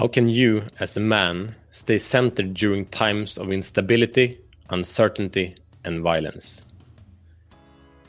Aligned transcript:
How 0.00 0.08
can 0.08 0.30
you, 0.30 0.64
as 0.78 0.96
a 0.96 1.00
man, 1.00 1.54
stay 1.72 1.98
centered 1.98 2.54
during 2.54 2.86
times 2.86 3.36
of 3.36 3.52
instability, 3.52 4.40
uncertainty, 4.70 5.54
and 5.84 6.00
violence? 6.00 6.64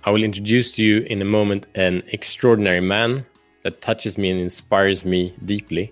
I 0.05 0.11
will 0.11 0.23
introduce 0.23 0.71
to 0.75 0.83
you 0.85 1.01
in 1.01 1.21
a 1.21 1.25
moment 1.25 1.65
an 1.75 2.01
extraordinary 2.13 2.79
man 2.79 3.25
that 3.63 3.81
touches 3.81 4.17
me 4.17 4.29
and 4.29 4.39
inspires 4.39 5.03
me 5.03 5.35
deeply. 5.43 5.91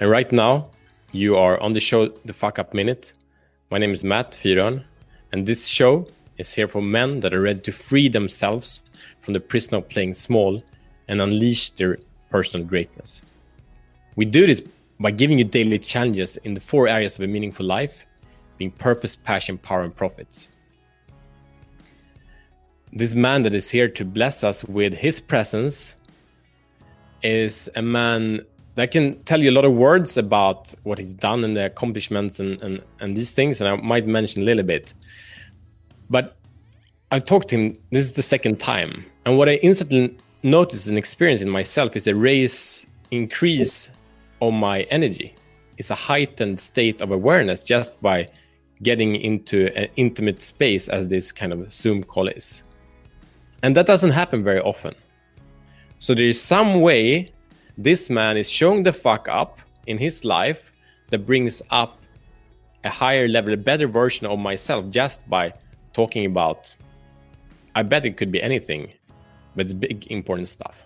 And 0.00 0.10
right 0.10 0.30
now, 0.30 0.68
you 1.12 1.34
are 1.34 1.58
on 1.62 1.72
the 1.72 1.80
show 1.80 2.08
The 2.26 2.34
Fuck 2.34 2.58
Up 2.58 2.74
Minute. 2.74 3.14
My 3.70 3.78
name 3.78 3.92
is 3.92 4.04
Matt 4.04 4.32
Fyrön, 4.32 4.84
and 5.32 5.46
this 5.46 5.66
show 5.66 6.06
is 6.36 6.52
here 6.52 6.68
for 6.68 6.82
men 6.82 7.20
that 7.20 7.32
are 7.32 7.40
ready 7.40 7.60
to 7.60 7.72
free 7.72 8.10
themselves 8.10 8.82
from 9.20 9.32
the 9.32 9.40
prison 9.40 9.76
of 9.76 9.88
playing 9.88 10.12
small 10.12 10.62
and 11.08 11.22
unleash 11.22 11.70
their 11.70 11.96
personal 12.28 12.66
greatness. 12.66 13.22
We 14.14 14.26
do 14.26 14.46
this 14.46 14.60
by 15.00 15.10
giving 15.10 15.38
you 15.38 15.44
daily 15.44 15.78
challenges 15.78 16.36
in 16.38 16.52
the 16.52 16.60
four 16.60 16.86
areas 16.86 17.18
of 17.18 17.24
a 17.24 17.26
meaningful 17.26 17.64
life 17.64 18.06
being 18.58 18.70
purpose, 18.70 19.16
passion, 19.16 19.56
power, 19.56 19.82
and 19.82 19.96
profits. 19.96 20.50
This 22.92 23.14
man 23.14 23.42
that 23.42 23.54
is 23.54 23.70
here 23.70 23.88
to 23.88 24.04
bless 24.04 24.44
us 24.44 24.62
with 24.64 24.92
his 24.92 25.18
presence 25.20 25.96
is 27.22 27.70
a 27.74 27.82
man 27.82 28.42
that 28.74 28.90
can 28.90 29.22
tell 29.24 29.42
you 29.42 29.50
a 29.50 29.52
lot 29.52 29.64
of 29.64 29.72
words 29.72 30.18
about 30.18 30.74
what 30.82 30.98
he's 30.98 31.14
done 31.14 31.42
and 31.44 31.56
the 31.56 31.66
accomplishments 31.66 32.38
and, 32.38 32.60
and, 32.60 32.82
and 33.00 33.16
these 33.16 33.30
things, 33.30 33.60
and 33.60 33.68
I 33.68 33.76
might 33.76 34.06
mention 34.06 34.42
a 34.42 34.44
little 34.44 34.62
bit. 34.62 34.92
But 36.10 36.36
I've 37.10 37.24
talked 37.24 37.48
to 37.48 37.56
him, 37.56 37.74
this 37.90 38.04
is 38.04 38.12
the 38.12 38.22
second 38.22 38.60
time. 38.60 39.06
And 39.24 39.38
what 39.38 39.48
I 39.48 39.54
instantly 39.54 40.16
noticed 40.42 40.86
and 40.86 40.98
experienced 40.98 41.42
in 41.42 41.48
myself 41.48 41.96
is 41.96 42.06
a 42.06 42.14
raise, 42.14 42.86
increase 43.10 43.90
of 44.40 44.52
my 44.52 44.82
energy. 44.82 45.34
It's 45.78 45.90
a 45.90 45.94
heightened 45.94 46.60
state 46.60 47.00
of 47.00 47.10
awareness 47.10 47.62
just 47.62 48.00
by 48.02 48.26
getting 48.82 49.14
into 49.14 49.66
an 49.76 49.88
intimate 49.96 50.42
space, 50.42 50.88
as 50.88 51.08
this 51.08 51.32
kind 51.32 51.52
of 51.52 51.70
Zoom 51.72 52.02
call 52.02 52.28
is. 52.28 52.62
And 53.62 53.76
that 53.76 53.86
doesn't 53.86 54.10
happen 54.10 54.42
very 54.42 54.60
often. 54.60 54.94
So 55.98 56.14
there 56.14 56.24
is 56.24 56.40
some 56.40 56.80
way 56.80 57.32
this 57.76 58.08
man 58.08 58.36
is 58.36 58.48
showing 58.48 58.82
the 58.82 58.92
fuck 58.92 59.28
up 59.28 59.58
in 59.86 59.98
his 59.98 60.24
life 60.24 60.72
that 61.10 61.26
brings 61.26 61.60
up 61.70 61.98
a 62.84 62.88
higher 62.88 63.28
level, 63.28 63.52
a 63.52 63.56
better 63.56 63.86
version 63.86 64.26
of 64.26 64.38
myself 64.38 64.88
just 64.88 65.28
by 65.28 65.52
talking 65.92 66.24
about. 66.24 66.74
I 67.74 67.82
bet 67.82 68.06
it 68.06 68.16
could 68.16 68.32
be 68.32 68.42
anything, 68.42 68.94
but 69.54 69.66
it's 69.66 69.74
big, 69.74 70.06
important 70.10 70.48
stuff. 70.48 70.76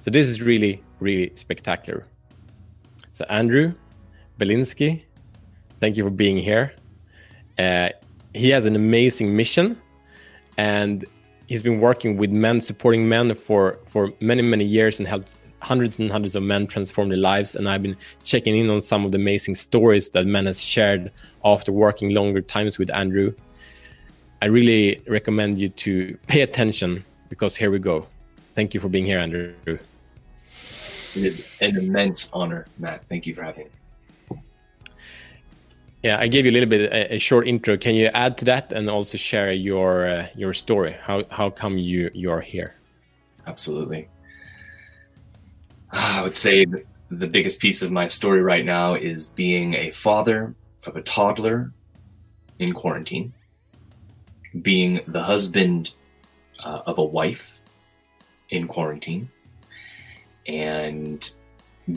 So 0.00 0.10
this 0.10 0.28
is 0.28 0.42
really, 0.42 0.82
really 1.00 1.32
spectacular. 1.36 2.06
So 3.18 3.24
Andrew 3.28 3.74
Belinsky, 4.38 5.02
thank 5.80 5.96
you 5.96 6.04
for 6.04 6.10
being 6.10 6.36
here. 6.36 6.72
Uh, 7.58 7.88
he 8.32 8.50
has 8.50 8.64
an 8.64 8.76
amazing 8.76 9.34
mission, 9.34 9.76
and 10.56 11.04
he's 11.48 11.60
been 11.60 11.80
working 11.80 12.16
with 12.16 12.30
men, 12.30 12.60
supporting 12.60 13.08
men 13.08 13.34
for 13.34 13.80
for 13.88 14.12
many 14.20 14.42
many 14.42 14.64
years, 14.64 15.00
and 15.00 15.08
helped 15.08 15.34
hundreds 15.62 15.98
and 15.98 16.12
hundreds 16.12 16.36
of 16.36 16.44
men 16.44 16.68
transform 16.68 17.08
their 17.08 17.18
lives. 17.18 17.56
And 17.56 17.68
I've 17.68 17.82
been 17.82 17.96
checking 18.22 18.56
in 18.56 18.70
on 18.70 18.80
some 18.80 19.04
of 19.04 19.10
the 19.10 19.18
amazing 19.18 19.56
stories 19.56 20.10
that 20.10 20.24
men 20.24 20.46
has 20.46 20.62
shared 20.62 21.10
after 21.44 21.72
working 21.72 22.10
longer 22.10 22.40
times 22.40 22.78
with 22.78 22.88
Andrew. 22.94 23.34
I 24.42 24.46
really 24.46 25.02
recommend 25.08 25.58
you 25.58 25.70
to 25.70 26.16
pay 26.28 26.42
attention 26.42 27.04
because 27.28 27.56
here 27.56 27.72
we 27.72 27.80
go. 27.80 28.06
Thank 28.54 28.74
you 28.74 28.80
for 28.80 28.88
being 28.88 29.06
here, 29.06 29.18
Andrew 29.18 29.54
an 31.24 31.76
immense 31.76 32.30
honor, 32.32 32.66
Matt. 32.78 33.04
Thank 33.08 33.26
you 33.26 33.34
for 33.34 33.42
having 33.42 33.64
me. 33.64 33.70
Yeah, 36.02 36.18
I 36.20 36.28
gave 36.28 36.44
you 36.44 36.52
a 36.52 36.54
little 36.54 36.68
bit 36.68 36.92
a, 36.92 37.14
a 37.14 37.18
short 37.18 37.48
intro. 37.48 37.76
Can 37.76 37.94
you 37.94 38.06
add 38.14 38.38
to 38.38 38.44
that 38.44 38.72
and 38.72 38.88
also 38.88 39.18
share 39.18 39.52
your 39.52 40.08
uh, 40.08 40.28
your 40.36 40.54
story? 40.54 40.96
How 41.02 41.24
how 41.30 41.50
come 41.50 41.76
you 41.76 42.10
you 42.14 42.30
are 42.30 42.40
here? 42.40 42.74
Absolutely. 43.46 44.08
I 45.90 46.22
would 46.22 46.36
say 46.36 46.66
the 47.10 47.26
biggest 47.26 47.60
piece 47.60 47.82
of 47.82 47.90
my 47.90 48.06
story 48.06 48.42
right 48.42 48.64
now 48.64 48.94
is 48.94 49.26
being 49.26 49.74
a 49.74 49.90
father 49.90 50.54
of 50.84 50.96
a 50.96 51.02
toddler 51.02 51.72
in 52.58 52.72
quarantine, 52.74 53.32
being 54.62 55.00
the 55.08 55.22
husband 55.22 55.92
uh, 56.62 56.82
of 56.86 56.98
a 56.98 57.04
wife 57.04 57.60
in 58.50 58.68
quarantine, 58.68 59.30
and 60.48 61.32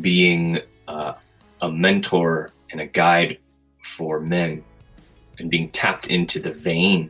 being 0.01 0.59
uh, 0.87 1.13
a 1.61 1.71
mentor 1.71 2.51
and 2.71 2.81
a 2.81 2.85
guide 2.85 3.39
for 3.83 4.19
men 4.19 4.63
and 5.39 5.49
being 5.49 5.69
tapped 5.69 6.09
into 6.09 6.39
the 6.39 6.51
vein 6.51 7.09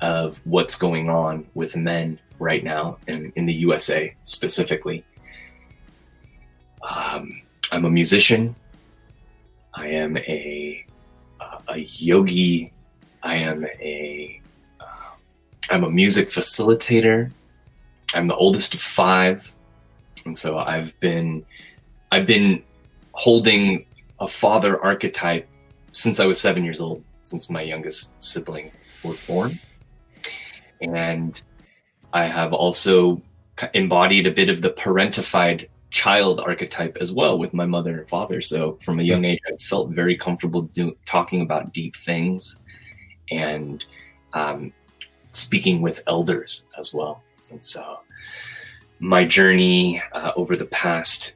of 0.00 0.40
what's 0.44 0.76
going 0.76 1.08
on 1.08 1.46
with 1.54 1.76
men 1.76 2.20
right 2.38 2.62
now 2.62 2.98
in, 3.08 3.32
in 3.36 3.46
the 3.46 3.54
USA 3.54 4.14
specifically. 4.22 5.04
Um, 6.82 7.42
I'm 7.72 7.86
a 7.86 7.90
musician. 7.90 8.54
I 9.72 9.88
am 9.88 10.16
a 10.18 10.84
a 11.68 11.78
yogi. 11.78 12.72
I 13.22 13.36
am 13.36 13.64
a 13.64 14.40
am 15.70 15.84
uh, 15.84 15.86
a 15.86 15.90
music 15.90 16.28
facilitator. 16.28 17.30
I'm 18.14 18.26
the 18.26 18.36
oldest 18.36 18.74
of 18.74 18.80
five 18.80 19.53
and 20.24 20.36
so 20.36 20.58
I've 20.58 20.98
been 21.00 21.44
I've 22.10 22.26
been 22.26 22.62
holding 23.12 23.86
a 24.20 24.28
father 24.28 24.82
archetype 24.82 25.48
since 25.92 26.20
I 26.20 26.26
was 26.26 26.40
seven 26.40 26.64
years 26.64 26.80
old, 26.80 27.02
since 27.24 27.48
my 27.50 27.62
youngest 27.62 28.22
sibling 28.22 28.72
was 29.02 29.20
born, 29.26 29.58
and 30.80 31.40
I 32.12 32.24
have 32.24 32.52
also 32.52 33.22
embodied 33.74 34.26
a 34.26 34.30
bit 34.30 34.48
of 34.48 34.62
the 34.62 34.70
parentified 34.70 35.68
child 35.90 36.40
archetype 36.40 36.96
as 37.00 37.12
well 37.12 37.38
with 37.38 37.54
my 37.54 37.64
mother 37.64 38.00
and 38.00 38.08
father. 38.08 38.40
So 38.40 38.78
from 38.82 38.98
a 38.98 39.02
young 39.04 39.24
age, 39.24 39.38
I 39.46 39.56
felt 39.62 39.90
very 39.90 40.16
comfortable 40.16 40.62
do, 40.62 40.96
talking 41.06 41.40
about 41.40 41.72
deep 41.72 41.94
things 41.94 42.60
and 43.30 43.84
um, 44.32 44.72
speaking 45.30 45.82
with 45.82 46.02
elders 46.08 46.64
as 46.76 46.92
well. 46.92 47.22
And 47.52 47.64
so 47.64 48.00
my 49.00 49.24
journey 49.24 50.02
uh, 50.12 50.32
over 50.36 50.56
the 50.56 50.66
past, 50.66 51.34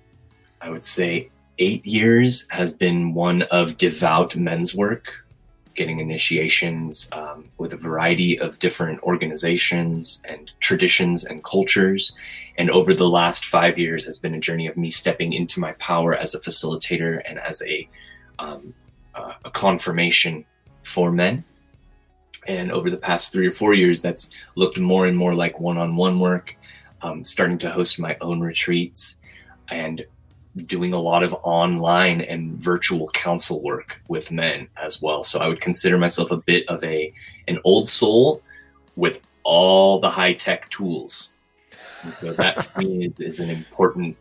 I 0.61 0.71
would 0.71 0.87
say, 0.87 1.31
eight 1.59 1.85
years 1.85 2.47
has 2.51 2.73
been 2.73 3.15
one 3.15 3.43
of 3.43 3.77
devout 3.77 4.37
men's 4.37 4.75
work, 4.75 5.09
getting 5.75 6.01
initiations 6.01 7.09
um, 7.13 7.49
with 7.59 7.73
a 7.73 7.77
variety 7.77 8.39
of 8.39 8.59
different 8.59 9.03
organizations 9.03 10.21
and 10.25 10.51
traditions 10.61 11.25
and 11.25 11.43
cultures. 11.45 12.13
And 12.59 12.71
over 12.71 12.95
the 12.95 13.09
last 13.09 13.45
five 13.45 13.79
years 13.79 14.05
has 14.05 14.17
been 14.19 14.35
a 14.35 14.41
journey 14.41 14.67
of 14.67 14.77
me 14.77 14.91
stepping 14.91 15.33
into 15.33 15.61
my 15.61 15.73
power 15.73 16.15
as 16.15 16.35
a 16.35 16.41
facilitator 16.41 17.23
and 17.29 17.39
as 17.39 17.63
a 17.63 17.89
um, 18.39 18.75
uh, 19.15 19.35
a 19.45 19.51
confirmation 19.51 20.45
for 20.85 21.11
men. 21.11 21.45
And 22.47 22.73
over 22.73 22.89
the 22.89 22.97
past 22.97 23.33
three 23.33 23.47
or 23.47 23.53
four 23.53 23.75
years, 23.75 24.01
that's 24.01 24.31
looked 24.55 24.79
more 24.79 25.07
and 25.07 25.17
more 25.17 25.35
like 25.35 25.61
one-on-one 25.61 26.19
work 26.19 26.57
um, 27.03 27.23
starting 27.23 27.59
to 27.59 27.71
host 27.71 27.99
my 27.99 28.17
own 28.21 28.41
retreats 28.41 29.17
and 29.71 30.05
doing 30.67 30.93
a 30.93 31.01
lot 31.01 31.23
of 31.23 31.35
online 31.43 32.21
and 32.21 32.53
virtual 32.53 33.09
counsel 33.09 33.63
work 33.63 34.01
with 34.09 34.31
men 34.31 34.69
as 34.83 35.01
well. 35.01 35.23
So 35.23 35.39
I 35.41 35.49
would 35.49 35.61
consider 35.61 35.99
myself 35.99 36.31
a 36.31 36.37
bit 36.39 36.69
of 36.69 36.83
a 36.83 37.13
an 37.47 37.59
old 37.65 37.89
soul 37.89 38.43
with 38.97 39.21
all 39.45 40.01
the 40.01 40.11
high 40.11 40.35
tech 40.35 40.69
tools. 40.71 41.31
And 42.03 42.13
so 42.15 42.33
that 42.33 42.65
for 42.65 42.81
me 42.81 43.07
is, 43.07 43.21
is 43.21 43.41
an 43.41 43.51
important 43.51 44.17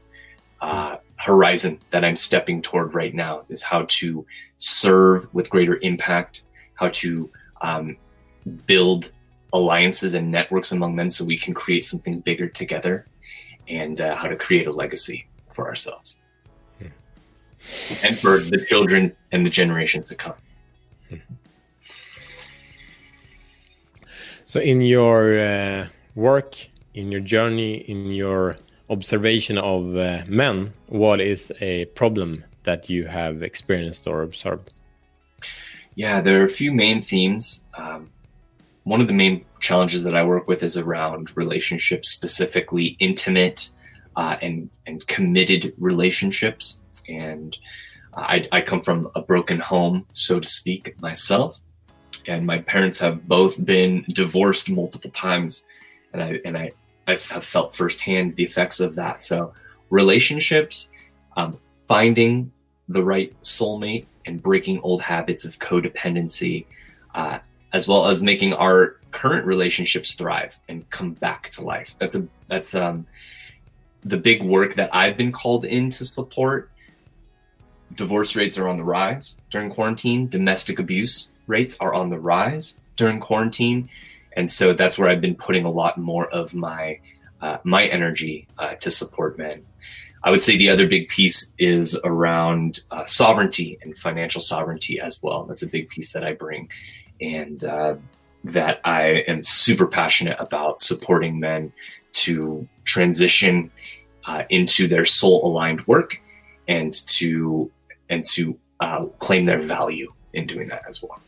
uh, 0.62 0.97
horizon 1.15 1.80
that 1.91 2.06
I'm 2.06 2.15
stepping 2.15 2.62
toward 2.62 2.94
right 2.94 3.13
now 3.13 3.44
is 3.50 3.63
how 3.63 3.85
to 3.88 4.25
serve 4.57 5.33
with 5.33 5.50
greater 5.50 5.80
impact, 5.81 6.44
how 6.75 6.89
to 6.89 7.30
um, 7.62 7.97
build 8.65 9.12
alliances 9.53 10.13
and 10.13 10.31
networks 10.31 10.71
among 10.71 10.95
men 10.95 11.09
so 11.09 11.23
we 11.23 11.38
can 11.38 11.53
create 11.53 11.85
something 11.85 12.19
bigger 12.19 12.47
together 12.47 13.07
and 13.67 14.01
uh, 14.01 14.15
how 14.15 14.27
to 14.27 14.35
create 14.35 14.67
a 14.67 14.71
legacy 14.71 15.27
for 15.49 15.67
ourselves 15.67 16.19
hmm. 16.79 16.88
and 18.05 18.17
for 18.19 18.39
the 18.39 18.63
children 18.67 19.15
and 19.31 19.45
the 19.45 19.49
generations 19.49 20.07
to 20.07 20.15
come. 20.15 20.35
Hmm. 21.09 21.15
So, 24.45 24.59
in 24.59 24.81
your 24.81 25.39
uh, 25.39 25.88
work, 26.15 26.55
in 26.94 27.11
your 27.11 27.21
journey, 27.21 27.75
in 27.89 28.11
your 28.11 28.55
observation 28.89 29.57
of 29.57 29.97
uh, 29.97 30.23
men, 30.27 30.73
what 30.88 31.19
is 31.19 31.51
a 31.59 31.85
problem 31.85 32.44
that 32.63 32.89
you 32.89 33.05
have 33.05 33.44
experienced 33.44 34.07
or 34.07 34.21
observed? 34.21 34.71
Yeah, 35.95 36.21
there 36.21 36.41
are 36.41 36.45
a 36.45 36.49
few 36.49 36.71
main 36.71 37.01
themes. 37.01 37.65
Um, 37.77 38.09
one 38.88 39.01
of 39.01 39.07
the 39.07 39.13
main 39.13 39.44
challenges 39.60 40.04
that 40.04 40.16
I 40.16 40.24
work 40.24 40.48
with 40.48 40.63
is 40.63 40.78
around 40.78 41.36
relationships, 41.36 42.10
specifically 42.10 42.95
intimate 43.00 43.69
uh, 44.16 44.38
and 44.42 44.69
and 44.86 45.06
committed 45.07 45.74
relationships. 45.78 46.80
And 47.10 47.56
I, 48.16 48.48
I 48.51 48.62
come 48.62 48.81
from 48.81 49.12
a 49.13 49.22
broken 49.22 49.60
home, 49.60 50.06
so 50.13 50.39
to 50.39 50.48
speak, 50.48 51.00
myself, 51.01 51.60
and 52.28 52.45
my 52.45 52.60
parents 52.60 52.98
have 53.00 53.28
both 53.28 53.63
been 53.63 54.06
divorced 54.13 54.69
multiple 54.69 55.12
times, 55.12 55.66
and 56.13 56.24
I 56.24 56.40
and 56.45 56.57
I 56.57 56.72
I 57.07 57.12
have 57.12 57.44
felt 57.44 57.75
firsthand 57.75 58.38
the 58.38 58.44
effects 58.44 58.80
of 58.80 58.95
that. 58.95 59.22
So 59.22 59.54
relationships, 59.90 60.90
um, 61.36 61.60
finding 61.90 62.51
the 62.88 63.04
right 63.04 63.36
soulmate, 63.42 64.06
and 64.25 64.42
breaking 64.42 64.80
old 64.80 65.01
habits 65.01 65.44
of 65.44 65.60
codependency, 65.60 66.66
uh, 67.16 67.40
as 67.74 67.88
well 67.88 68.08
as 68.08 68.22
making 68.22 68.54
our 68.54 68.98
current 69.12 69.46
relationships 69.46 70.16
thrive 70.16 70.60
and 70.69 70.90
come 70.90 71.14
back 71.14 71.50
to 71.52 71.64
life. 71.64 71.96
That's 72.00 72.16
a 72.16 72.28
that's 72.48 72.75
um, 72.75 73.06
the 74.04 74.18
big 74.18 74.44
work 74.44 74.75
that 74.75 74.94
I've 74.94 75.18
been 75.18 75.31
called 75.31 75.66
in 75.66 75.90
to 75.92 76.06
support 76.06 76.69
divorce 77.96 78.36
rates 78.36 78.58
are 78.58 78.68
on 78.68 78.78
the 78.78 78.84
rise 78.84 79.38
during 79.50 79.69
quarantine. 79.69 80.28
Domestic 80.28 80.80
abuse 80.80 81.30
rates 81.48 81.78
are 81.80 81.94
on 81.94 82.10
the 82.10 82.19
rise 82.19 82.78
during 82.96 83.19
quarantine, 83.19 83.90
and 84.36 84.50
so 84.50 84.74
that's 84.74 84.98
where 84.98 85.10
I've 85.10 85.22
been 85.22 85.36
putting 85.36 85.66
a 85.66 85.72
lot 85.72 85.98
more 85.98 86.28
of 86.30 86.54
my 86.56 87.00
uh, 87.42 87.58
my 87.64 87.86
energy 87.86 88.48
uh, 88.58 88.75
to 88.75 88.90
support 88.90 89.38
men. 89.38 89.66
I 90.24 90.31
would 90.31 90.42
say 90.42 90.58
the 90.58 90.69
other 90.69 90.88
big 90.88 91.08
piece 91.10 91.54
is 91.58 91.98
around 92.04 92.81
uh, 92.92 93.06
sovereignty 93.06 93.78
and 93.81 93.98
financial 93.98 94.42
sovereignty 94.42 95.00
as 95.00 95.22
well. 95.22 95.46
That's 95.46 95.62
a 95.62 95.68
big 95.68 95.90
piece 95.90 96.12
that 96.14 96.24
I 96.24 96.34
bring, 96.34 96.69
and 97.22 97.64
uh, 97.64 97.96
that 98.44 98.80
I 98.84 99.24
am 99.28 99.44
super 99.44 99.88
passionate 99.88 100.38
about 100.40 100.81
supporting 100.81 101.40
men 101.40 101.72
to 102.14 102.68
transition 102.86 103.72
uh, 104.25 104.44
into 104.50 104.88
their 104.88 105.06
soul 105.06 105.46
aligned 105.46 105.86
work 105.88 106.22
and 106.68 106.94
to 107.08 107.72
and 108.10 108.24
to 108.24 108.58
uh, 108.80 109.06
claim 109.19 109.46
their 109.46 109.62
value 109.62 110.12
in 110.34 110.48
doing 110.48 110.68
that 110.69 110.84
as 110.88 111.02
well. 111.02 111.19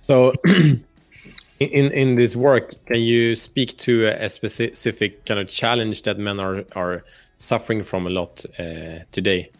So, 0.00 0.32
in 0.46 0.82
in 1.92 2.14
this 2.16 2.36
work, 2.36 2.74
can 2.86 3.00
you 3.00 3.34
speak 3.34 3.76
to 3.78 4.06
a 4.06 4.28
specific 4.28 5.24
kind 5.26 5.40
of 5.40 5.48
challenge 5.48 6.02
that 6.02 6.18
men 6.18 6.40
are 6.40 6.64
are 6.74 7.04
suffering 7.38 7.84
from 7.84 8.06
a 8.06 8.10
lot 8.10 8.44
uh, 8.58 9.00
today? 9.12 9.50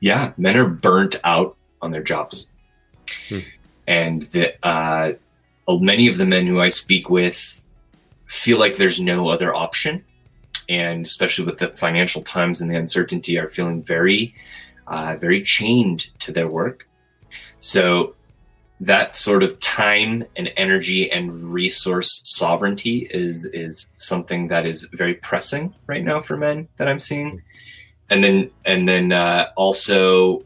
Yeah, 0.00 0.32
men 0.36 0.56
are 0.56 0.68
burnt 0.68 1.16
out 1.24 1.56
on 1.82 1.90
their 1.90 2.02
jobs, 2.02 2.50
hmm. 3.28 3.40
and 3.86 4.22
that 4.32 4.58
uh, 4.62 5.12
many 5.68 6.08
of 6.08 6.18
the 6.18 6.26
men 6.26 6.46
who 6.46 6.60
I 6.60 6.68
speak 6.68 7.10
with 7.10 7.62
feel 8.26 8.58
like 8.58 8.76
there's 8.76 9.00
no 9.00 9.28
other 9.28 9.54
option 9.54 10.04
and 10.68 11.04
especially 11.04 11.46
with 11.46 11.58
the 11.58 11.68
financial 11.68 12.22
times 12.22 12.60
and 12.60 12.70
the 12.70 12.76
uncertainty, 12.76 13.38
are 13.38 13.48
feeling 13.48 13.82
very, 13.82 14.34
uh, 14.86 15.16
very 15.18 15.42
chained 15.42 16.08
to 16.20 16.32
their 16.32 16.48
work. 16.48 16.86
So 17.58 18.14
that 18.80 19.14
sort 19.14 19.42
of 19.42 19.58
time 19.60 20.24
and 20.36 20.52
energy 20.56 21.10
and 21.10 21.52
resource 21.52 22.20
sovereignty 22.24 23.08
is 23.10 23.44
is 23.46 23.86
something 23.96 24.48
that 24.48 24.66
is 24.66 24.84
very 24.92 25.14
pressing 25.14 25.74
right 25.86 26.04
now 26.04 26.20
for 26.20 26.36
men 26.36 26.68
that 26.76 26.86
I'm 26.86 27.00
seeing. 27.00 27.42
And 28.10 28.24
then 28.24 28.50
and 28.64 28.88
then 28.88 29.12
uh, 29.12 29.50
also 29.56 30.44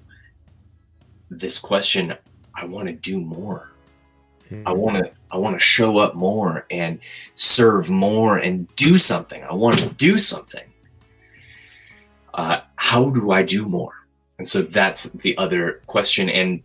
this 1.31 1.59
question: 1.59 2.15
I 2.55 2.65
want 2.67 2.89
to 2.89 2.95
do 2.95 3.21
more. 3.21 3.73
Mm-hmm. 4.51 4.69
I 4.69 4.73
want 4.73 4.97
to 4.97 5.11
I 5.31 5.37
want 5.37 5.57
to 5.57 5.61
show 5.61 5.99
up 5.99 6.15
more 6.15 6.67
and 6.71 6.99
serve 7.35 7.91
more 7.91 8.39
and 8.39 8.75
do 8.77 8.99
something. 8.99 9.43
I 9.45 9.55
want 9.55 9.79
to 9.79 9.89
do 9.95 10.19
something. 10.19 10.65
Uh, 12.35 12.61
how 12.77 13.11
do 13.11 13.31
I 13.31 13.43
do 13.43 13.65
more? 13.67 13.93
And 14.39 14.49
so 14.49 14.63
that's 14.63 15.05
the 15.05 15.37
other 15.39 15.83
question 15.87 16.29
and 16.29 16.63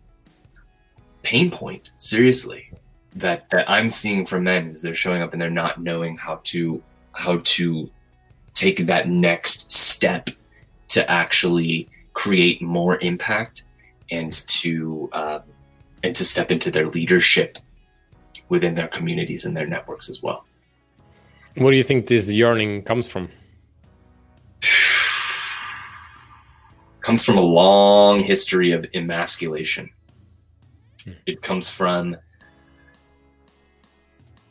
pain 1.22 1.50
point. 1.50 1.92
Seriously, 1.98 2.70
that 3.16 3.48
that 3.50 3.70
I'm 3.70 3.90
seeing 3.90 4.24
from 4.24 4.44
men 4.44 4.68
is 4.68 4.82
they're 4.82 4.94
showing 4.94 5.22
up 5.22 5.32
and 5.32 5.40
they're 5.40 5.50
not 5.50 5.80
knowing 5.80 6.16
how 6.16 6.40
to 6.44 6.82
how 7.12 7.40
to 7.44 7.90
take 8.54 8.86
that 8.86 9.08
next 9.08 9.70
step 9.70 10.30
to 10.88 11.08
actually 11.10 11.88
create 12.12 12.60
more 12.60 12.98
impact 13.00 13.62
and 14.10 14.32
to 14.32 15.08
uh, 15.12 15.40
and 16.02 16.14
to 16.16 16.24
step 16.24 16.50
into 16.50 16.70
their 16.70 16.88
leadership 16.88 17.58
within 18.48 18.74
their 18.74 18.88
communities 18.88 19.44
and 19.44 19.56
their 19.56 19.66
networks 19.66 20.08
as 20.08 20.22
well. 20.22 20.44
What 21.56 21.70
do 21.70 21.76
you 21.76 21.82
think 21.82 22.06
this 22.06 22.30
yearning 22.30 22.82
comes 22.82 23.08
from? 23.08 23.28
comes 27.00 27.24
from 27.24 27.36
a 27.36 27.42
long 27.42 28.22
history 28.22 28.72
of 28.72 28.86
emasculation. 28.94 29.90
It 31.26 31.42
comes 31.42 31.70
from 31.70 32.16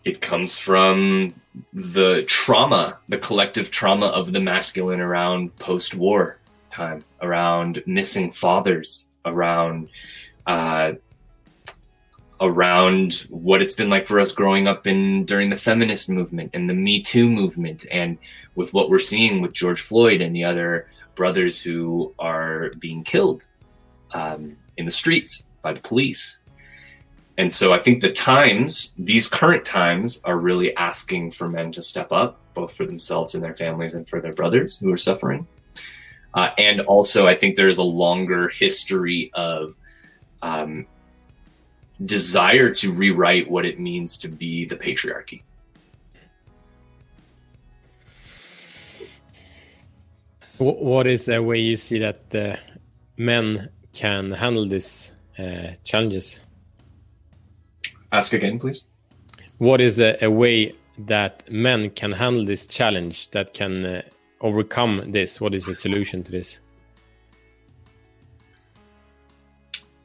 it 0.08 0.22
comes 0.22 0.58
from 0.58 1.34
the 1.74 2.24
trauma, 2.28 2.98
the 3.10 3.18
collective 3.18 3.70
trauma 3.70 4.06
of 4.06 4.32
the 4.32 4.40
masculine 4.40 5.02
around 5.02 5.54
post-war 5.58 6.40
time, 6.70 7.04
around 7.22 7.84
missing 7.86 8.32
fathers, 8.32 9.08
around 9.26 9.90
uh, 10.46 10.94
around 12.40 13.26
what 13.30 13.62
it's 13.62 13.76
been 13.76 13.90
like 13.90 14.06
for 14.06 14.18
us 14.18 14.32
growing 14.32 14.66
up 14.66 14.88
in 14.88 15.24
during 15.24 15.50
the 15.50 15.58
feminist 15.58 16.08
movement 16.08 16.52
and 16.54 16.70
the 16.70 16.74
Me 16.74 17.02
Too 17.02 17.30
movement, 17.30 17.86
and 17.92 18.18
with 18.56 18.74
what 18.74 18.90
we're 18.90 19.00
seeing 19.00 19.42
with 19.42 19.52
George 19.52 19.82
Floyd 19.82 20.22
and 20.22 20.34
the 20.34 20.46
other 20.46 20.88
brothers 21.16 21.62
who 21.62 22.14
are 22.18 22.72
being 22.80 23.04
killed 23.04 23.46
um, 24.12 24.56
in 24.78 24.86
the 24.86 24.92
streets 24.92 25.50
by 25.62 25.74
the 25.74 25.82
police. 25.82 26.40
And 27.38 27.54
so 27.54 27.72
I 27.72 27.80
think 27.80 28.02
the 28.02 28.12
times, 28.12 28.94
these 28.98 29.28
current 29.28 29.64
times, 29.64 30.20
are 30.24 30.40
really 30.40 30.76
asking 30.76 31.32
for 31.32 31.48
men 31.48 31.72
to 31.74 31.84
step 31.84 32.12
up, 32.12 32.40
both 32.56 32.74
for 32.74 32.86
themselves 32.86 33.36
and 33.36 33.44
their 33.44 33.54
families 33.54 33.94
and 33.94 34.10
for 34.10 34.20
their 34.20 34.34
brothers 34.34 34.80
who 34.80 34.92
are 34.92 34.98
suffering. 34.98 35.46
Uh, 36.34 36.50
and 36.58 36.82
also, 36.82 37.28
I 37.28 37.36
think 37.36 37.56
there's 37.56 37.78
a 37.78 37.84
longer 37.84 38.50
history 38.50 39.32
of 39.36 39.76
um, 40.42 40.88
desire 42.06 42.74
to 42.74 42.92
rewrite 42.92 43.50
what 43.50 43.66
it 43.66 43.80
means 43.80 44.18
to 44.20 44.28
be 44.28 44.66
the 44.66 44.76
patriarchy. 44.76 45.44
So 50.42 50.66
what 50.66 51.06
is 51.06 51.30
a 51.30 51.40
way 51.40 51.60
you 51.60 51.78
see 51.78 52.00
that 52.00 52.32
the 52.32 52.58
men 53.16 53.70
can 53.94 54.32
handle 54.32 54.68
these 54.68 55.12
uh, 55.38 55.74
challenges? 55.84 56.40
Ask 58.12 58.34
again, 58.34 58.60
please. 58.60 58.84
What 59.58 59.82
is 59.82 60.00
a, 60.00 60.18
a, 60.24 60.30
way 60.30 60.76
that 61.00 61.50
men 61.52 61.90
can 61.92 62.12
handle 62.12 62.46
this 62.46 62.66
challenge 62.66 63.30
that 63.32 63.54
can 63.54 63.86
uh, 63.86 64.02
overcome 64.42 65.12
this? 65.12 65.42
What 65.42 65.54
is 65.54 65.66
the 65.66 65.74
solution 65.74 66.24
to 66.24 66.32
this? 66.32 66.60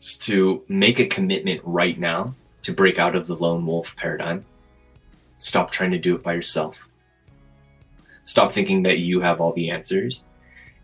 to 0.03 0.63
make 0.69 0.99
a 0.99 1.07
commitment 1.07 1.61
right 1.65 1.99
now 1.99 2.35
to 2.63 2.73
break 2.73 2.99
out 2.99 3.15
of 3.15 3.27
the 3.27 3.37
lone 3.37 3.65
wolf 3.65 3.95
paradigm. 3.97 4.45
Stop 5.39 5.71
trying 5.71 5.93
to 5.93 5.99
do 5.99 6.15
it 6.17 6.23
by 6.23 6.35
yourself. 6.35 6.89
Stop 8.25 8.53
thinking 8.53 8.83
that 8.83 8.99
you 8.99 9.21
have 9.21 9.41
all 9.41 9.53
the 9.53 9.71
answers 9.71 10.25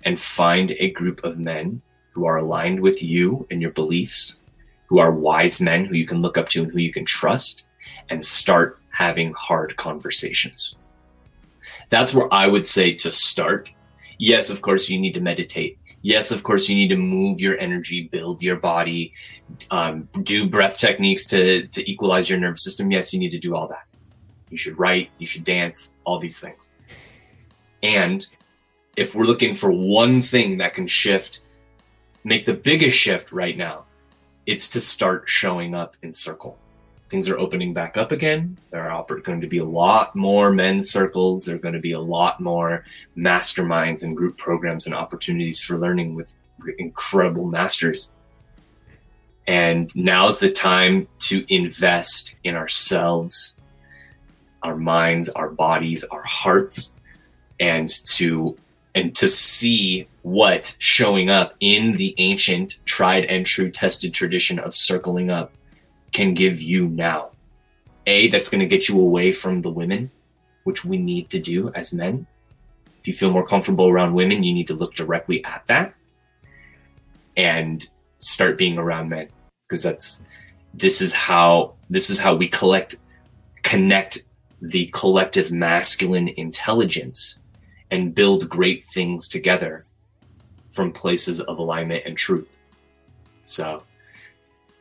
and 0.04 0.18
find 0.18 0.72
a 0.72 0.90
group 0.90 1.22
of 1.24 1.38
men 1.38 1.82
who 2.12 2.26
are 2.26 2.38
aligned 2.38 2.80
with 2.80 3.02
you 3.02 3.46
and 3.50 3.60
your 3.60 3.72
beliefs, 3.72 4.38
who 4.88 4.98
are 4.98 5.12
wise 5.12 5.60
men 5.60 5.84
who 5.84 5.94
you 5.94 6.06
can 6.06 6.22
look 6.22 6.36
up 6.36 6.48
to 6.50 6.62
and 6.62 6.72
who 6.72 6.78
you 6.78 6.92
can 6.92 7.04
trust, 7.04 7.64
and 8.10 8.24
start 8.24 8.78
having 8.90 9.32
hard 9.32 9.76
conversations. 9.76 10.76
That's 11.90 12.12
where 12.12 12.32
I 12.32 12.46
would 12.46 12.66
say 12.66 12.94
to 12.94 13.10
start. 13.10 13.72
Yes, 14.18 14.50
of 14.50 14.62
course, 14.62 14.88
you 14.88 14.98
need 14.98 15.14
to 15.14 15.20
meditate 15.20 15.78
yes, 16.02 16.30
of 16.30 16.42
course, 16.42 16.68
you 16.68 16.76
need 16.76 16.88
to 16.88 16.96
move 16.96 17.40
your 17.40 17.58
energy, 17.58 18.08
build 18.10 18.42
your 18.42 18.56
body, 18.56 19.12
um, 19.70 20.08
do 20.22 20.48
breath 20.48 20.78
techniques 20.78 21.26
to, 21.26 21.66
to 21.68 21.90
equalize 21.90 22.28
your 22.28 22.38
nervous 22.38 22.62
system. 22.62 22.90
Yes, 22.90 23.12
you 23.12 23.20
need 23.20 23.30
to 23.30 23.38
do 23.38 23.54
all 23.54 23.68
that. 23.68 23.86
You 24.50 24.58
should 24.58 24.78
write, 24.78 25.10
you 25.18 25.26
should 25.26 25.44
dance, 25.44 25.94
all 26.04 26.18
these 26.18 26.38
things. 26.38 26.70
And 27.82 28.26
if 28.96 29.14
we're 29.14 29.24
looking 29.24 29.54
for 29.54 29.70
one 29.70 30.22
thing 30.22 30.58
that 30.58 30.74
can 30.74 30.86
shift, 30.86 31.40
make 32.24 32.46
the 32.46 32.54
biggest 32.54 32.96
shift 32.96 33.30
right 33.30 33.56
now, 33.56 33.84
it's 34.48 34.68
to 34.70 34.80
start 34.80 35.28
showing 35.28 35.74
up 35.74 35.96
in 36.02 36.12
circle 36.12 36.58
things 37.08 37.28
are 37.28 37.38
opening 37.38 37.72
back 37.72 37.96
up 37.96 38.12
again. 38.12 38.58
There 38.70 38.90
are 38.90 39.04
going 39.04 39.40
to 39.40 39.46
be 39.46 39.58
a 39.58 39.64
lot 39.64 40.14
more 40.14 40.52
men's 40.52 40.90
circles. 40.90 41.44
There 41.44 41.56
are 41.56 41.60
going 41.60 41.74
to 41.74 41.80
be 41.80 41.92
a 41.92 42.00
lot 42.00 42.40
more 42.40 42.84
masterminds 43.16 44.02
and 44.02 44.16
group 44.16 44.36
programs 44.36 44.86
and 44.86 44.94
opportunities 44.94 45.62
for 45.62 45.78
learning 45.78 46.14
with 46.14 46.34
incredible 46.78 47.46
masters. 47.46 48.12
And 49.46 49.94
now's 49.96 50.40
the 50.40 50.50
time 50.50 51.08
to 51.20 51.44
invest 51.52 52.34
in 52.44 52.54
ourselves, 52.54 53.58
our 54.62 54.76
minds, 54.76 55.30
our 55.30 55.48
bodies, 55.48 56.04
our 56.04 56.24
hearts, 56.24 56.94
and 57.58 57.88
to 57.88 58.56
and 58.98 59.14
to 59.14 59.28
see 59.28 60.08
what 60.22 60.74
showing 60.78 61.30
up 61.30 61.54
in 61.60 61.92
the 61.96 62.14
ancient, 62.18 62.78
tried 62.84 63.24
and 63.26 63.46
true, 63.46 63.70
tested 63.70 64.12
tradition 64.12 64.58
of 64.58 64.74
circling 64.74 65.30
up 65.30 65.52
can 66.12 66.34
give 66.34 66.60
you 66.60 66.88
now. 66.88 67.30
A, 68.06 68.28
that's 68.28 68.48
going 68.48 68.60
to 68.60 68.66
get 68.66 68.88
you 68.88 69.00
away 69.00 69.30
from 69.30 69.62
the 69.62 69.70
women, 69.70 70.10
which 70.64 70.84
we 70.84 70.96
need 70.96 71.30
to 71.30 71.38
do 71.38 71.70
as 71.74 71.92
men. 71.92 72.26
If 73.00 73.06
you 73.06 73.14
feel 73.14 73.30
more 73.30 73.46
comfortable 73.46 73.88
around 73.88 74.14
women, 74.14 74.42
you 74.42 74.52
need 74.52 74.66
to 74.66 74.74
look 74.74 74.94
directly 74.94 75.44
at 75.44 75.62
that 75.68 75.94
and 77.36 77.88
start 78.18 78.58
being 78.58 78.78
around 78.78 79.08
men 79.08 79.28
because 79.68 79.82
that's 79.82 80.24
this 80.74 81.00
is 81.00 81.12
how 81.12 81.74
this 81.88 82.10
is 82.10 82.18
how 82.18 82.34
we 82.34 82.48
collect 82.48 82.96
connect 83.62 84.18
the 84.60 84.86
collective 84.92 85.52
masculine 85.52 86.28
intelligence 86.36 87.38
and 87.90 88.14
build 88.14 88.48
great 88.48 88.84
things 88.86 89.28
together 89.28 89.84
from 90.70 90.92
places 90.92 91.40
of 91.40 91.58
alignment 91.58 92.04
and 92.06 92.16
truth. 92.16 92.48
So 93.44 93.82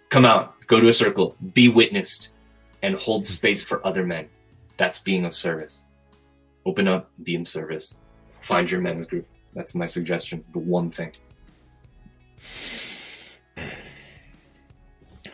come 0.09 0.25
out, 0.25 0.55
go 0.67 0.79
to 0.79 0.87
a 0.87 0.93
circle, 0.93 1.35
be 1.53 1.69
witnessed, 1.69 2.29
and 2.81 2.95
hold 2.95 3.25
space 3.25 3.63
for 3.65 3.85
other 3.85 4.05
men. 4.05 4.27
That's 4.77 4.99
being 4.99 5.25
of 5.25 5.33
service. 5.33 5.83
Open 6.65 6.87
up, 6.87 7.09
be 7.23 7.35
in 7.35 7.45
service. 7.45 7.95
Find 8.41 8.69
your 8.69 8.81
men's 8.81 9.05
group. 9.05 9.25
That's 9.53 9.73
my 9.73 9.85
suggestion. 9.85 10.43
The 10.53 10.59
one 10.59 10.91
thing. 10.91 11.13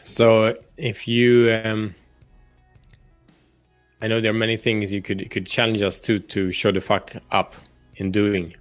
So 0.03 0.55
if 0.77 1.07
you 1.07 1.59
um 1.63 1.95
I 4.03 4.07
know 4.07 4.19
there 4.19 4.31
are 4.31 4.35
many 4.37 4.57
things 4.57 4.91
you 4.91 5.01
could 5.01 5.31
could 5.31 5.47
challenge 5.47 5.81
us 5.81 5.99
to 6.01 6.19
to 6.19 6.51
show 6.51 6.73
the 6.73 6.81
fuck 6.81 7.13
up 7.31 7.55
in 7.95 8.11
doing. 8.11 8.53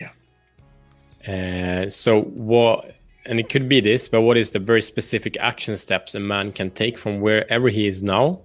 Yeah. 0.00 1.84
Uh, 1.84 1.88
so 1.88 2.22
what 2.22 2.96
and 3.24 3.38
it 3.38 3.48
could 3.48 3.68
be 3.68 3.80
this, 3.80 4.08
but 4.08 4.22
what 4.22 4.36
is 4.36 4.50
the 4.50 4.58
very 4.58 4.82
specific 4.82 5.36
action 5.38 5.76
steps 5.76 6.16
a 6.16 6.20
man 6.20 6.50
can 6.50 6.72
take 6.72 6.98
from 6.98 7.20
wherever 7.20 7.68
he 7.68 7.86
is 7.86 8.02
now 8.02 8.40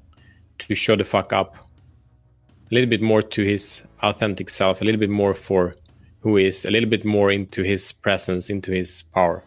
to 0.59 0.75
show 0.75 0.95
the 0.95 1.03
fuck 1.03 1.33
up 1.33 1.55
a 1.57 2.73
little 2.75 2.89
bit 2.89 3.01
more 3.01 3.23
to 3.23 3.43
his 3.43 3.81
authentic 4.03 4.49
self, 4.49 4.81
a 4.81 4.85
little 4.85 4.99
bit 4.99 5.09
more 5.09 5.33
for 5.33 5.73
who 6.19 6.35
he 6.35 6.45
is, 6.45 6.65
a 6.65 6.69
little 6.69 6.89
bit 6.89 7.05
more 7.05 7.31
into 7.31 7.63
his 7.63 7.91
presence, 7.91 8.51
into 8.51 8.71
his 8.71 9.03
power. 9.13 9.43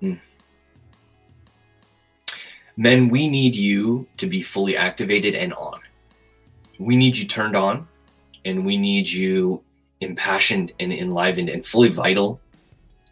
Mm. 0.00 0.20
Men, 2.76 3.08
we 3.08 3.28
need 3.28 3.56
you 3.56 4.06
to 4.18 4.26
be 4.26 4.42
fully 4.42 4.76
activated 4.76 5.34
and 5.34 5.52
on 5.54 5.73
we 6.78 6.96
need 6.96 7.16
you 7.16 7.26
turned 7.26 7.56
on 7.56 7.86
and 8.44 8.64
we 8.64 8.76
need 8.76 9.08
you 9.08 9.62
impassioned 10.00 10.72
and 10.80 10.92
enlivened 10.92 11.48
and 11.48 11.64
fully 11.64 11.88
vital, 11.88 12.40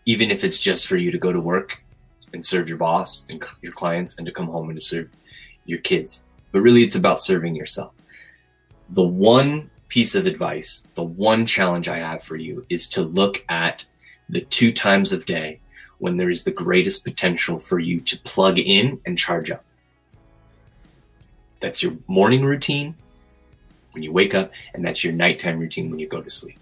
even 0.04 0.30
if 0.30 0.44
it's 0.44 0.60
just 0.60 0.86
for 0.86 0.96
you 0.96 1.10
to 1.10 1.18
go 1.18 1.32
to 1.32 1.40
work 1.40 1.78
and 2.32 2.44
serve 2.44 2.68
your 2.68 2.78
boss 2.78 3.26
and 3.28 3.44
your 3.60 3.72
clients 3.72 4.16
and 4.16 4.26
to 4.26 4.32
come 4.32 4.46
home 4.46 4.68
and 4.68 4.78
to 4.78 4.84
serve 4.84 5.10
your 5.64 5.78
kids. 5.78 6.24
But 6.50 6.60
really, 6.60 6.82
it's 6.82 6.96
about 6.96 7.20
serving 7.20 7.54
yourself. 7.54 7.92
The 8.90 9.02
one 9.02 9.70
piece 9.88 10.14
of 10.14 10.26
advice, 10.26 10.86
the 10.94 11.02
one 11.02 11.46
challenge 11.46 11.88
I 11.88 11.98
have 11.98 12.22
for 12.22 12.36
you 12.36 12.66
is 12.68 12.88
to 12.90 13.02
look 13.02 13.44
at 13.48 13.86
the 14.28 14.40
two 14.40 14.72
times 14.72 15.12
of 15.12 15.26
day 15.26 15.60
when 15.98 16.16
there 16.16 16.30
is 16.30 16.42
the 16.42 16.50
greatest 16.50 17.04
potential 17.04 17.58
for 17.58 17.78
you 17.78 18.00
to 18.00 18.18
plug 18.20 18.58
in 18.58 19.00
and 19.06 19.16
charge 19.16 19.50
up. 19.50 19.64
That's 21.60 21.82
your 21.82 21.96
morning 22.08 22.44
routine 22.44 22.96
when 23.92 24.02
you 24.02 24.12
wake 24.12 24.34
up, 24.34 24.52
and 24.74 24.84
that's 24.84 25.04
your 25.04 25.12
nighttime 25.12 25.58
routine 25.58 25.90
when 25.90 25.98
you 25.98 26.08
go 26.08 26.20
to 26.20 26.30
sleep. 26.30 26.58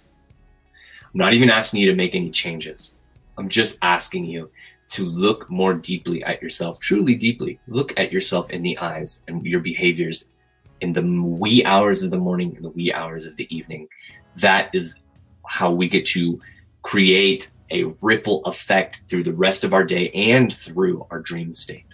I'm 1.12 1.18
not 1.18 1.34
even 1.34 1.50
asking 1.50 1.80
you 1.80 1.90
to 1.90 1.96
make 1.96 2.14
any 2.14 2.30
changes. 2.30 2.94
I'm 3.36 3.48
just 3.48 3.78
asking 3.82 4.26
you 4.26 4.50
to 4.90 5.04
look 5.04 5.48
more 5.48 5.74
deeply 5.74 6.22
at 6.24 6.42
yourself, 6.42 6.80
truly 6.80 7.14
deeply. 7.14 7.58
Look 7.68 7.98
at 7.98 8.12
yourself 8.12 8.50
in 8.50 8.62
the 8.62 8.76
eyes 8.78 9.22
and 9.28 9.44
your 9.44 9.60
behaviors 9.60 10.28
in 10.80 10.92
the 10.92 11.02
wee 11.02 11.64
hours 11.64 12.02
of 12.02 12.10
the 12.10 12.18
morning 12.18 12.54
and 12.56 12.64
the 12.64 12.70
wee 12.70 12.92
hours 12.92 13.26
of 13.26 13.36
the 13.36 13.54
evening. 13.54 13.88
That 14.36 14.74
is 14.74 14.94
how 15.46 15.72
we 15.72 15.88
get 15.88 16.06
to 16.06 16.40
create 16.82 17.50
a 17.70 17.84
ripple 18.00 18.42
effect 18.44 19.00
through 19.08 19.24
the 19.24 19.32
rest 19.32 19.64
of 19.64 19.72
our 19.72 19.84
day 19.84 20.10
and 20.10 20.52
through 20.52 21.06
our 21.10 21.20
dream 21.20 21.54
state. 21.54 21.86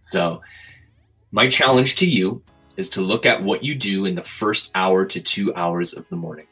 So, 0.00 0.40
my 1.32 1.48
challenge 1.48 1.96
to 1.96 2.06
you 2.06 2.42
is 2.76 2.90
to 2.90 3.00
look 3.00 3.26
at 3.26 3.42
what 3.42 3.64
you 3.64 3.74
do 3.74 4.06
in 4.06 4.14
the 4.14 4.22
first 4.22 4.70
hour 4.74 5.04
to 5.06 5.20
two 5.20 5.54
hours 5.54 5.94
of 5.94 6.08
the 6.08 6.16
morning. 6.16 6.46